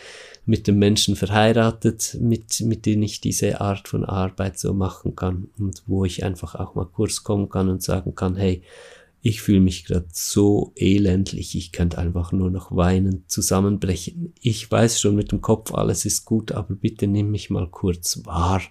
mit 0.46 0.66
den 0.66 0.78
Menschen 0.78 1.16
verheiratet, 1.16 2.16
mit, 2.18 2.61
mit 2.62 2.87
denen 2.87 3.02
ich 3.02 3.20
diese 3.20 3.61
Art 3.61 3.88
von 3.88 4.05
Arbeit 4.05 4.59
so 4.59 4.72
machen 4.72 5.14
kann 5.14 5.48
und 5.59 5.83
wo 5.87 6.07
ich 6.07 6.24
einfach 6.24 6.55
auch 6.55 6.74
mal 6.74 6.87
kurz 6.87 7.24
kommen 7.24 7.50
kann 7.50 7.68
und 7.68 7.83
sagen 7.83 8.14
kann, 8.14 8.37
hey, 8.37 8.62
ich 9.20 9.42
fühle 9.42 9.61
mich 9.61 9.85
gerade 9.85 10.09
so 10.12 10.72
elendlich, 10.74 11.55
ich 11.57 11.70
könnte 11.70 11.98
einfach 11.98 12.33
nur 12.33 12.50
noch 12.50 12.74
weinen, 12.74 13.24
zusammenbrechen. 13.28 14.33
Ich 14.40 14.68
weiß 14.68 15.00
schon 15.00 15.14
mit 15.14 15.31
dem 15.31 15.42
Kopf, 15.42 15.72
alles 15.74 16.05
ist 16.07 16.24
gut, 16.24 16.52
aber 16.52 16.74
bitte 16.74 17.07
nimm 17.07 17.31
mich 17.31 17.48
mal 17.50 17.68
kurz 17.68 18.24
wahr. 18.24 18.62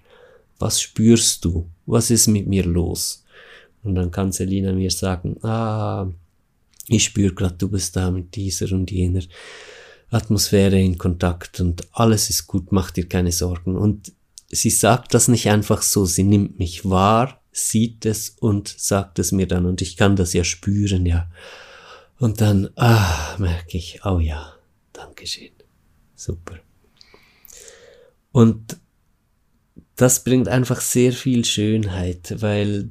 Was 0.59 0.81
spürst 0.81 1.45
du? 1.45 1.69
Was 1.85 2.11
ist 2.11 2.27
mit 2.27 2.47
mir 2.47 2.65
los? 2.65 3.23
Und 3.83 3.95
dann 3.95 4.11
kann 4.11 4.31
Selina 4.31 4.73
mir 4.73 4.91
sagen, 4.91 5.37
ah, 5.43 6.11
ich 6.87 7.03
spüre 7.03 7.33
gerade, 7.33 7.55
du 7.55 7.69
bist 7.69 7.95
da 7.95 8.11
mit 8.11 8.35
dieser 8.35 8.71
und 8.71 8.91
jener 8.91 9.23
Atmosphäre 10.09 10.79
in 10.79 10.97
Kontakt 10.97 11.61
und 11.61 11.87
alles 11.93 12.29
ist 12.29 12.47
gut, 12.47 12.71
mach 12.71 12.91
dir 12.91 13.07
keine 13.07 13.31
Sorgen. 13.31 13.77
Und 13.77 14.11
sie 14.49 14.69
sagt 14.69 15.13
das 15.13 15.27
nicht 15.27 15.49
einfach 15.49 15.81
so, 15.81 16.05
sie 16.05 16.23
nimmt 16.23 16.59
mich 16.59 16.89
wahr, 16.89 17.41
sieht 17.51 18.05
es 18.05 18.29
und 18.29 18.67
sagt 18.67 19.19
es 19.19 19.31
mir 19.31 19.47
dann 19.47 19.65
und 19.65 19.81
ich 19.81 19.97
kann 19.97 20.15
das 20.15 20.33
ja 20.33 20.43
spüren, 20.43 21.05
ja. 21.05 21.29
Und 22.19 22.41
dann, 22.41 22.69
ah, 22.75 23.35
merke 23.37 23.77
ich, 23.77 24.01
oh 24.05 24.19
ja, 24.19 24.53
Dankeschön. 24.93 25.51
Super. 26.15 26.59
Und 28.31 28.77
das 29.95 30.23
bringt 30.23 30.47
einfach 30.47 30.81
sehr 30.81 31.13
viel 31.13 31.45
Schönheit, 31.45 32.41
weil 32.41 32.89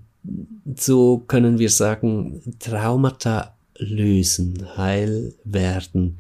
so 0.76 1.18
können 1.18 1.58
wir 1.58 1.70
sagen, 1.70 2.56
Traumata 2.58 3.56
lösen, 3.80 4.76
heil 4.76 5.34
werden, 5.44 6.18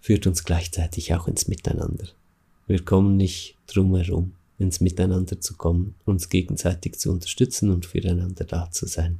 führt 0.00 0.26
uns 0.26 0.44
gleichzeitig 0.44 1.14
auch 1.14 1.28
ins 1.28 1.48
Miteinander. 1.48 2.08
Wir 2.66 2.84
kommen 2.84 3.16
nicht 3.16 3.56
drum 3.66 3.94
herum, 3.96 4.34
ins 4.58 4.80
Miteinander 4.80 5.40
zu 5.40 5.54
kommen, 5.56 5.94
uns 6.04 6.28
gegenseitig 6.28 6.98
zu 6.98 7.10
unterstützen 7.10 7.70
und 7.70 7.86
füreinander 7.86 8.44
da 8.44 8.70
zu 8.70 8.86
sein, 8.86 9.18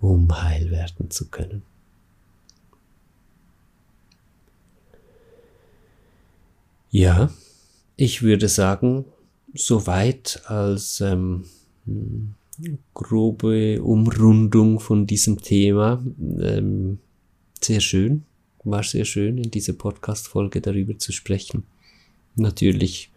um 0.00 0.42
heil 0.42 0.70
werden 0.70 1.10
zu 1.10 1.28
können. 1.28 1.62
Ja, 6.90 7.30
ich 7.96 8.22
würde 8.22 8.48
sagen, 8.48 9.04
soweit 9.54 10.42
als 10.46 11.00
ähm, 11.00 11.44
grobe 12.94 13.82
Umrundung 13.82 14.80
von 14.80 15.06
diesem 15.06 15.40
Thema. 15.40 16.02
Ähm, 16.40 16.98
sehr 17.60 17.80
schön, 17.80 18.24
war 18.64 18.82
sehr 18.82 19.04
schön, 19.04 19.38
in 19.38 19.50
dieser 19.50 19.72
Podcast-Folge 19.72 20.60
darüber 20.60 20.98
zu 20.98 21.12
sprechen. 21.12 21.64
Natürlich 22.36 23.10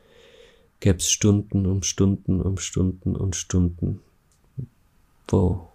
gäbe 0.80 0.98
es 0.98 1.10
Stunden 1.10 1.66
um 1.66 1.84
Stunden 1.84 2.42
um 2.42 2.58
Stunden 2.58 3.16
und 3.16 3.36
Stunden, 3.36 4.02
wo 5.28 5.68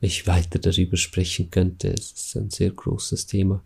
ich 0.00 0.26
weiter 0.26 0.58
darüber 0.58 0.96
sprechen 0.96 1.50
könnte. 1.50 1.88
Es 1.88 2.12
ist 2.12 2.36
ein 2.36 2.50
sehr 2.50 2.70
großes 2.70 3.26
Thema. 3.26 3.62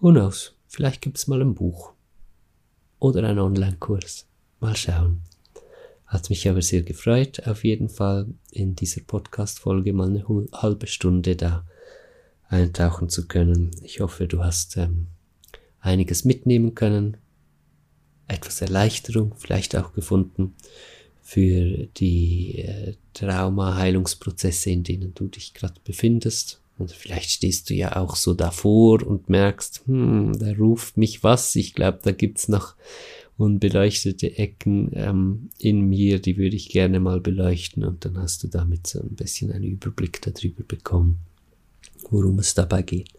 Who 0.00 0.10
knows? 0.10 0.54
Vielleicht 0.68 1.02
gibt 1.02 1.18
es 1.18 1.26
mal 1.26 1.40
ein 1.40 1.54
Buch 1.54 1.92
oder 2.98 3.22
einen 3.22 3.38
Online-Kurs. 3.38 4.26
Mal 4.60 4.76
schauen. 4.76 5.20
Hat 6.06 6.30
mich 6.30 6.48
aber 6.48 6.62
sehr 6.62 6.82
gefreut, 6.82 7.46
auf 7.46 7.64
jeden 7.64 7.88
Fall 7.88 8.26
in 8.52 8.76
dieser 8.76 9.00
Podcast-Folge 9.00 9.92
mal 9.92 10.08
eine 10.08 10.24
halbe 10.52 10.86
Stunde 10.86 11.34
da 11.34 11.66
eintauchen 12.48 13.08
zu 13.08 13.26
können. 13.26 13.72
Ich 13.82 14.00
hoffe, 14.00 14.28
du 14.28 14.44
hast 14.44 14.76
ähm, 14.76 15.08
einiges 15.80 16.24
mitnehmen 16.24 16.74
können, 16.74 17.16
etwas 18.28 18.60
Erleichterung 18.60 19.34
vielleicht 19.36 19.76
auch 19.76 19.92
gefunden 19.94 20.54
für 21.22 21.88
die 21.96 22.58
äh, 22.58 22.94
Trauma-Heilungsprozesse, 23.14 24.70
in 24.70 24.84
denen 24.84 25.12
du 25.14 25.26
dich 25.26 25.54
gerade 25.54 25.80
befindest. 25.82 26.60
Und 26.78 26.92
vielleicht 26.92 27.30
stehst 27.30 27.68
du 27.68 27.74
ja 27.74 27.96
auch 27.96 28.14
so 28.14 28.34
davor 28.34 29.02
und 29.04 29.28
merkst, 29.28 29.82
hm, 29.86 30.38
da 30.38 30.52
ruft 30.52 30.96
mich 30.96 31.24
was. 31.24 31.56
Ich 31.56 31.74
glaube, 31.74 31.98
da 32.02 32.12
gibt's 32.12 32.46
noch 32.46 32.74
und 33.38 33.60
beleuchtete 33.60 34.38
Ecken 34.38 34.90
ähm, 34.94 35.50
in 35.58 35.82
mir, 35.82 36.20
die 36.20 36.38
würde 36.38 36.56
ich 36.56 36.70
gerne 36.70 37.00
mal 37.00 37.20
beleuchten 37.20 37.84
und 37.84 38.04
dann 38.04 38.18
hast 38.18 38.42
du 38.42 38.48
damit 38.48 38.86
so 38.86 39.00
ein 39.00 39.14
bisschen 39.14 39.52
einen 39.52 39.64
Überblick 39.64 40.22
darüber 40.22 40.64
bekommen, 40.64 41.18
worum 42.10 42.38
es 42.38 42.54
dabei 42.54 42.82
geht. 42.82 43.10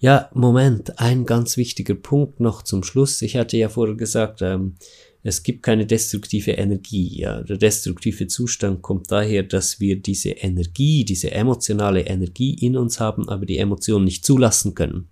Ja, 0.00 0.30
Moment, 0.32 0.98
ein 1.00 1.26
ganz 1.26 1.56
wichtiger 1.56 1.96
Punkt 1.96 2.40
noch 2.40 2.62
zum 2.62 2.84
Schluss. 2.84 3.20
Ich 3.20 3.36
hatte 3.36 3.56
ja 3.56 3.68
vorher 3.68 3.96
gesagt, 3.96 4.40
ähm, 4.42 4.76
es 5.24 5.42
gibt 5.42 5.64
keine 5.64 5.84
destruktive 5.84 6.52
Energie. 6.52 7.20
Ja. 7.20 7.42
Der 7.42 7.56
destruktive 7.56 8.28
Zustand 8.28 8.80
kommt 8.80 9.10
daher, 9.10 9.42
dass 9.42 9.80
wir 9.80 10.00
diese 10.00 10.30
Energie, 10.30 11.04
diese 11.04 11.32
emotionale 11.32 12.02
Energie 12.02 12.54
in 12.54 12.76
uns 12.76 13.00
haben, 13.00 13.28
aber 13.28 13.44
die 13.44 13.58
Emotionen 13.58 14.04
nicht 14.04 14.24
zulassen 14.24 14.74
können 14.74 15.08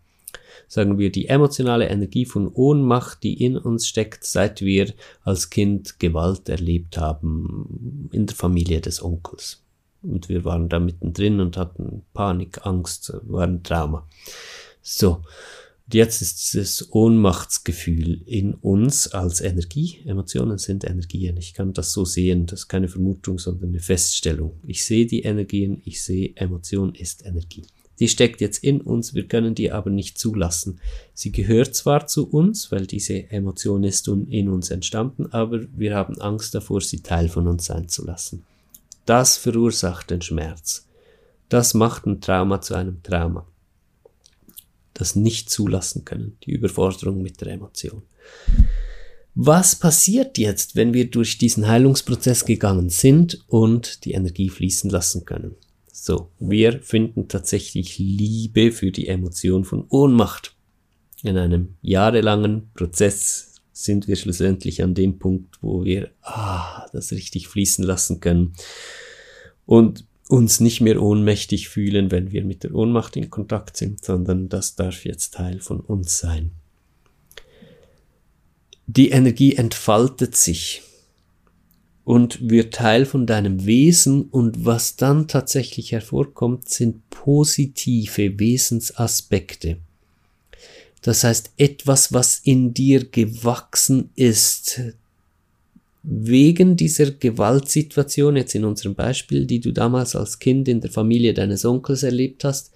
sagen 0.68 0.98
wir, 0.98 1.11
die 1.11 1.29
emotionale 1.29 1.88
Energie 1.88 2.24
von 2.24 2.48
Ohnmacht, 2.48 3.22
die 3.22 3.42
in 3.42 3.57
uns 3.57 3.87
steckt, 3.87 4.24
seit 4.24 4.61
wir 4.61 4.92
als 5.22 5.50
Kind 5.50 5.98
Gewalt 5.98 6.48
erlebt 6.48 6.98
haben 6.98 8.09
in 8.12 8.26
der 8.26 8.36
Familie 8.36 8.80
des 8.80 9.03
Onkels. 9.03 9.62
Und 10.03 10.28
wir 10.28 10.45
waren 10.45 10.68
da 10.68 10.78
mittendrin 10.78 11.41
und 11.41 11.57
hatten 11.57 12.03
Panik, 12.12 12.64
Angst, 12.64 13.12
waren 13.22 13.62
Trauma. 13.62 14.07
So. 14.82 15.22
Jetzt 15.93 16.20
ist 16.20 16.53
dieses 16.53 16.93
Ohnmachtsgefühl 16.93 18.22
in 18.26 18.55
uns 18.55 19.07
als 19.07 19.41
Energie. 19.41 20.01
Emotionen 20.05 20.59
sind 20.59 20.82
Energien. 20.82 21.36
Ich 21.36 21.55
kann 21.55 21.74
das 21.74 21.93
so 21.93 22.05
sehen. 22.05 22.47
Das 22.47 22.61
ist 22.61 22.68
keine 22.68 22.88
Vermutung, 22.88 23.38
sondern 23.38 23.68
eine 23.68 23.78
Feststellung. 23.78 24.59
Ich 24.66 24.84
sehe 24.84 25.07
die 25.07 25.22
Energien. 25.22 25.80
Ich 25.84 26.03
sehe, 26.03 26.32
Emotion 26.34 26.93
ist 26.93 27.24
Energie. 27.24 27.66
Die 27.99 28.09
steckt 28.09 28.40
jetzt 28.40 28.62
in 28.62 28.80
uns, 28.80 29.14
wir 29.14 29.26
können 29.26 29.55
die 29.55 29.72
aber 29.72 29.90
nicht 29.90 30.18
zulassen. 30.18 30.80
Sie 31.14 31.32
gehört 31.32 31.74
zwar 31.74 32.07
zu 32.07 32.28
uns, 32.28 32.70
weil 32.70 32.86
diese 32.86 33.30
Emotion 33.30 33.84
ist 33.84 34.09
in 34.09 34.49
uns 34.49 34.70
entstanden, 34.70 35.26
aber 35.32 35.61
wir 35.76 35.94
haben 35.94 36.20
Angst 36.20 36.55
davor, 36.55 36.80
sie 36.80 37.01
Teil 37.01 37.28
von 37.28 37.47
uns 37.49 37.66
sein 37.66 37.88
zu 37.88 38.05
lassen. 38.05 38.44
Das 39.07 39.36
verursacht 39.36 40.11
den 40.11 40.20
Schmerz. 40.20 40.86
Das 41.49 41.74
macht 41.74 42.07
ein 42.07 42.20
Trauma 42.20 42.61
zu 42.61 42.74
einem 42.74 43.03
Trauma. 43.03 43.47
Das 44.94 45.14
nicht 45.14 45.51
zulassen 45.51 46.05
können, 46.05 46.36
die 46.44 46.53
Überforderung 46.53 47.22
mit 47.22 47.40
der 47.40 47.49
Emotion. 47.49 48.03
Was 49.34 49.76
passiert 49.76 50.38
jetzt, 50.38 50.76
wenn 50.76 50.94
wir 50.94 51.11
durch 51.11 51.36
diesen 51.36 51.68
Heilungsprozess 51.68 52.47
gegangen 52.47 52.88
sind 52.88 53.44
und 53.49 54.05
die 54.07 54.12
Energie 54.12 54.49
fließen 54.49 54.88
lassen 54.88 55.26
können? 55.26 55.55
So, 55.99 56.30
wir 56.38 56.82
finden 56.82 57.26
tatsächlich 57.26 57.99
Liebe 57.99 58.70
für 58.70 58.92
die 58.92 59.09
Emotion 59.09 59.64
von 59.64 59.86
Ohnmacht. 59.88 60.55
in 61.22 61.38
einem 61.38 61.76
jahrelangen 61.80 62.70
Prozess 62.74 63.55
sind 63.72 64.07
wir 64.07 64.16
schlussendlich 64.16 64.82
an 64.82 64.92
dem 64.92 65.18
Punkt, 65.18 65.57
wo 65.62 65.86
wir 65.86 66.11
ah, 66.20 66.86
das 66.92 67.12
richtig 67.12 67.49
fließen 67.49 67.82
lassen 67.82 68.20
können 68.20 68.53
und 69.64 70.05
uns 70.28 70.61
nicht 70.61 70.82
mehr 70.82 71.01
ohnmächtig 71.01 71.70
fühlen, 71.70 72.11
wenn 72.11 72.30
wir 72.30 72.44
mit 72.44 72.62
der 72.62 72.74
Ohnmacht 72.74 73.16
in 73.16 73.30
Kontakt 73.30 73.78
sind, 73.78 74.05
sondern 74.05 74.51
das 74.51 74.74
darf 74.76 75.07
jetzt 75.07 75.32
Teil 75.32 75.61
von 75.61 75.80
uns 75.80 76.18
sein. 76.18 76.51
Die 78.86 79.09
Energie 79.09 79.57
entfaltet 79.57 80.36
sich 80.36 80.82
und 82.07 82.48
wird 82.48 82.72
Teil 82.72 83.04
von 83.04 83.26
deinem 83.26 83.66
Wesen 83.66 84.28
und 84.30 84.64
was 84.64 84.94
dann 84.94 85.26
tatsächlich 85.26 85.90
hervorkommt, 85.90 86.68
sind 86.68 87.11
positive 87.11 88.38
Wesensaspekte. 88.38 89.78
Das 91.02 91.24
heißt, 91.24 91.50
etwas, 91.57 92.12
was 92.12 92.38
in 92.44 92.72
dir 92.72 93.04
gewachsen 93.04 94.11
ist, 94.14 94.80
wegen 96.04 96.76
dieser 96.76 97.11
Gewaltsituation, 97.11 98.36
jetzt 98.36 98.54
in 98.54 98.64
unserem 98.64 98.94
Beispiel, 98.94 99.44
die 99.44 99.59
du 99.59 99.72
damals 99.72 100.14
als 100.14 100.38
Kind 100.38 100.68
in 100.68 100.80
der 100.80 100.92
Familie 100.92 101.34
deines 101.34 101.64
Onkels 101.64 102.04
erlebt 102.04 102.44
hast, 102.44 102.70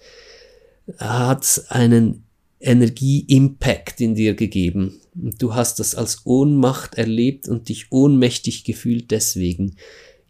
hat 0.97 1.63
einen 1.69 2.23
Energie-Impact 2.59 4.01
in 4.01 4.13
dir 4.13 4.33
gegeben. 4.33 5.00
Du 5.13 5.53
hast 5.53 5.79
das 5.79 5.95
als 5.95 6.25
Ohnmacht 6.25 6.95
erlebt 6.95 7.47
und 7.47 7.69
dich 7.69 7.91
ohnmächtig 7.91 8.63
gefühlt 8.63 9.11
deswegen. 9.11 9.75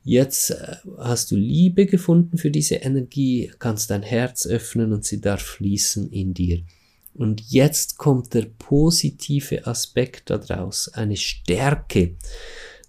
Jetzt 0.03 0.51
äh, 0.51 0.77
hast 0.97 1.29
du 1.31 1.35
Liebe 1.35 1.85
gefunden 1.85 2.37
für 2.37 2.49
diese 2.49 2.75
Energie, 2.75 3.51
kannst 3.59 3.91
dein 3.91 4.01
Herz 4.01 4.47
öffnen 4.47 4.93
und 4.93 5.05
sie 5.05 5.21
darf 5.21 5.41
fließen 5.41 6.11
in 6.11 6.33
dir. 6.33 6.63
Und 7.13 7.41
jetzt 7.49 7.97
kommt 7.97 8.33
der 8.33 8.47
positive 8.57 9.67
Aspekt 9.67 10.29
daraus, 10.29 10.87
eine 10.89 11.17
Stärke. 11.17 12.15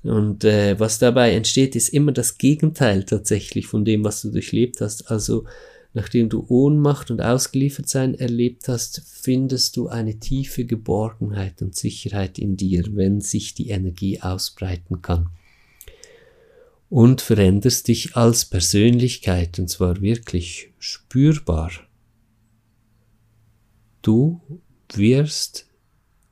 Und 0.02 0.44
äh, 0.44 0.78
was 0.80 0.98
dabei 0.98 1.34
entsteht, 1.34 1.76
ist 1.76 1.90
immer 1.90 2.12
das 2.12 2.38
Gegenteil 2.38 3.04
tatsächlich 3.04 3.66
von 3.66 3.84
dem, 3.84 4.04
was 4.04 4.22
du 4.22 4.30
durchlebt 4.30 4.80
hast. 4.80 5.10
Also 5.10 5.44
nachdem 5.94 6.28
du 6.28 6.44
Ohnmacht 6.48 7.10
und 7.10 7.20
Ausgeliefertsein 7.20 8.14
erlebt 8.14 8.68
hast, 8.68 9.02
findest 9.06 9.76
du 9.76 9.88
eine 9.88 10.18
tiefe 10.18 10.64
Geborgenheit 10.64 11.60
und 11.62 11.76
Sicherheit 11.76 12.38
in 12.38 12.56
dir, 12.56 12.84
wenn 12.94 13.20
sich 13.20 13.54
die 13.54 13.68
Energie 13.68 14.20
ausbreiten 14.20 15.02
kann. 15.02 15.28
Und 16.88 17.20
veränderst 17.20 17.88
dich 17.88 18.16
als 18.16 18.44
Persönlichkeit, 18.44 19.58
und 19.58 19.68
zwar 19.68 20.00
wirklich 20.02 20.72
spürbar. 20.78 21.70
Du 24.02 24.40
wirst 24.92 25.71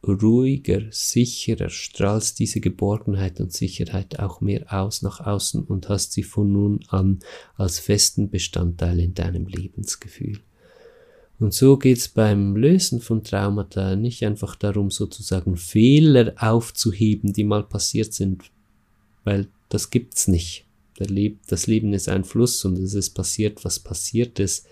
ruhiger, 0.07 0.83
sicherer, 0.91 1.69
strahlst 1.69 2.39
diese 2.39 2.61
Geborgenheit 2.61 3.41
und 3.41 3.53
Sicherheit 3.53 4.19
auch 4.19 4.41
mehr 4.41 4.73
aus 4.73 5.03
nach 5.03 5.21
außen 5.21 5.65
und 5.65 5.89
hast 5.89 6.13
sie 6.13 6.23
von 6.23 6.53
nun 6.53 6.81
an 6.89 7.21
als 7.57 7.79
festen 7.79 8.31
Bestandteil 8.31 9.01
in 9.01 9.15
deinem 9.15 9.47
Lebensgefühl. 9.47 10.41
Und 11.39 11.55
so 11.55 11.79
geht's 11.79 12.09
beim 12.09 12.55
Lösen 12.55 13.01
von 13.01 13.25
Traumata 13.25 13.97
nicht 13.97 14.25
einfach 14.25 14.57
darum, 14.57 14.91
sozusagen 14.91 15.57
Fehler 15.57 16.35
aufzuheben, 16.37 17.33
die 17.33 17.45
mal 17.45 17.63
passiert 17.63 18.13
sind, 18.13 18.51
weil 19.25 19.49
das 19.71 19.91
gibt's 19.91 20.29
nicht. 20.29 20.67
Das 21.49 21.67
Leben 21.67 21.95
ist 21.95 22.11
ein 22.11 22.25
Fluss 22.25 22.63
und 22.67 22.79
es 22.79 22.93
ist 22.93 23.11
passiert, 23.11 23.65
was 23.65 23.79
passiert 23.79 24.39
ist. 24.39 24.67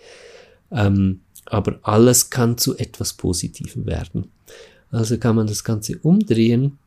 Ähm, 0.71 1.21
aber 1.47 1.79
alles 1.83 2.29
kann 2.29 2.59
zu 2.59 2.77
etwas 2.77 3.15
Positivem 3.15 3.87
werden. 3.87 4.31
Also 4.91 5.19
kann 5.19 5.37
man 5.37 5.47
das 5.47 5.65
Ganze 5.65 5.99
umdrehen 5.99 6.79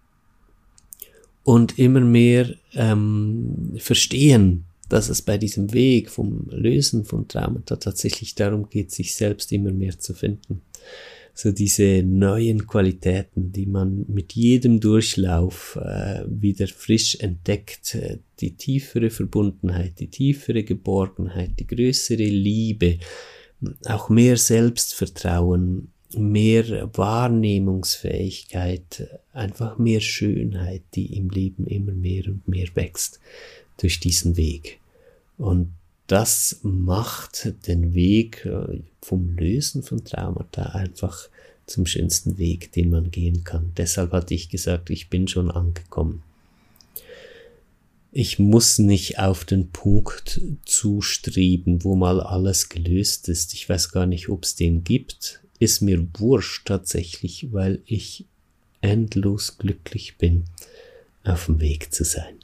und 1.44 1.78
immer 1.80 2.02
mehr 2.02 2.54
ähm, 2.74 3.74
verstehen, 3.78 4.66
dass 4.90 5.10
es 5.10 5.22
bei 5.22 5.38
diesem 5.38 5.72
Weg 5.74 6.10
vom 6.10 6.48
Lösen 6.50 7.06
von 7.06 7.28
Traumata 7.28 7.78
tatsächlich 7.78 8.36
darum 8.36 8.70
geht, 8.70 8.92
sich 8.92 9.16
selbst 9.16 9.52
immer 9.52 9.72
mehr 9.72 9.98
zu 9.98 10.14
finden. 10.14 10.62
So 11.34 11.54
diese 11.54 12.04
neuen 12.04 12.68
Qualitäten, 12.68 13.54
die 13.54 13.66
man 13.66 14.06
mit 14.10 14.34
jedem 14.34 14.82
Durchlauf 14.82 15.80
äh, 15.82 16.26
wieder 16.28 16.68
frisch 16.68 17.16
entdeckt, 17.20 17.96
äh, 17.96 18.18
die 18.42 18.58
tiefere 18.58 19.10
Verbundenheit, 19.10 20.00
die 20.00 20.10
tiefere 20.10 20.64
Geborgenheit, 20.64 21.52
die 21.58 21.68
größere 21.68 22.24
Liebe, 22.24 23.00
auch 23.86 24.10
mehr 24.10 24.36
Selbstvertrauen, 24.36 25.91
mehr 26.16 26.90
Wahrnehmungsfähigkeit, 26.96 29.20
einfach 29.34 29.78
mehr 29.78 30.02
Schönheit, 30.02 30.82
die 30.94 31.18
im 31.18 31.30
Leben 31.30 31.68
immer 31.68 31.94
mehr 31.94 32.28
und 32.28 32.48
mehr 32.48 32.68
wächst 32.76 33.20
durch 33.78 34.00
diesen 34.00 34.38
Weg. 34.38 34.80
Und 35.38 35.74
das 36.08 36.60
macht 36.64 37.54
den 37.68 37.94
Weg 37.94 38.46
äh, 38.46 38.80
vom 39.02 39.38
Lösen 39.38 39.84
von 39.84 40.04
Traumata 40.04 40.64
einfach 40.64 41.30
zum 41.66 41.86
schönsten 41.86 42.38
Weg, 42.38 42.74
den 42.74 42.90
man 42.90 43.12
gehen 43.12 43.44
kann. 43.44 43.72
Deshalb 43.78 44.12
hatte 44.12 44.34
ich 44.34 44.50
gesagt, 44.50 44.90
ich 44.90 45.10
bin 45.10 45.28
schon 45.28 45.50
angekommen 45.50 46.24
ich 48.12 48.40
muss 48.40 48.78
nicht 48.78 49.20
auf 49.20 49.46
den 49.46 49.70
Punkt 49.70 50.42
zustreben, 50.66 51.84
wo 51.84 51.96
mal 51.96 52.20
alles 52.20 52.68
gelöst 52.68 53.30
ist. 53.30 53.54
Ich 53.54 53.70
weiß 53.70 53.92
gar 53.92 54.06
nicht, 54.06 54.28
ob 54.28 54.44
es 54.44 54.56
den 54.56 54.84
gibt. 54.84 55.42
Ist 55.62 55.84
mir 55.84 56.08
wurscht 56.18 56.68
tatsächlich, 56.68 57.54
weil 57.54 57.84
ich 57.86 58.26
endlos 58.82 59.60
glücklich 59.60 60.18
bin, 60.18 60.46
auf 61.24 61.46
dem 61.46 61.62
Weg 61.62 61.94
zu 61.94 62.04
sein. 62.04 62.40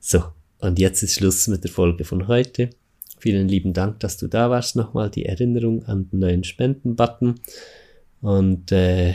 So, 0.00 0.22
und 0.58 0.78
jetzt 0.78 1.02
ist 1.02 1.14
Schluss 1.14 1.48
mit 1.48 1.64
der 1.64 1.70
Folge 1.70 2.04
von 2.04 2.28
heute. 2.28 2.68
Vielen 3.18 3.48
lieben 3.48 3.72
Dank, 3.72 4.00
dass 4.00 4.18
du 4.18 4.26
da 4.26 4.50
warst. 4.50 4.76
Nochmal 4.76 5.08
die 5.08 5.24
Erinnerung 5.24 5.82
an 5.86 6.10
den 6.10 6.18
neuen 6.18 6.44
Spenden-Button. 6.44 7.40
Und 8.20 8.70
äh, 8.70 9.14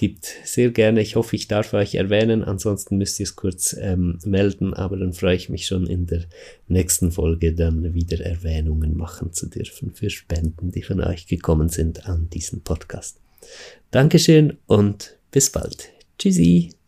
gibt 0.00 0.34
sehr 0.44 0.70
gerne. 0.70 1.02
Ich 1.02 1.14
hoffe, 1.14 1.36
ich 1.36 1.46
darf 1.46 1.74
euch 1.74 1.94
erwähnen. 1.94 2.42
Ansonsten 2.42 2.96
müsst 2.96 3.20
ihr 3.20 3.24
es 3.24 3.36
kurz 3.36 3.76
ähm, 3.78 4.18
melden, 4.24 4.72
aber 4.72 4.96
dann 4.96 5.12
freue 5.12 5.36
ich 5.36 5.50
mich 5.50 5.66
schon 5.66 5.86
in 5.86 6.06
der 6.06 6.24
nächsten 6.68 7.12
Folge 7.12 7.52
dann 7.52 7.92
wieder 7.92 8.18
Erwähnungen 8.24 8.96
machen 8.96 9.34
zu 9.34 9.46
dürfen 9.46 9.92
für 9.92 10.08
Spenden, 10.08 10.70
die 10.70 10.82
von 10.82 11.02
euch 11.02 11.26
gekommen 11.26 11.68
sind 11.68 12.06
an 12.06 12.30
diesen 12.30 12.62
Podcast. 12.62 13.18
Dankeschön 13.90 14.56
und 14.66 15.18
bis 15.32 15.50
bald. 15.50 15.90
Tschüssi. 16.18 16.79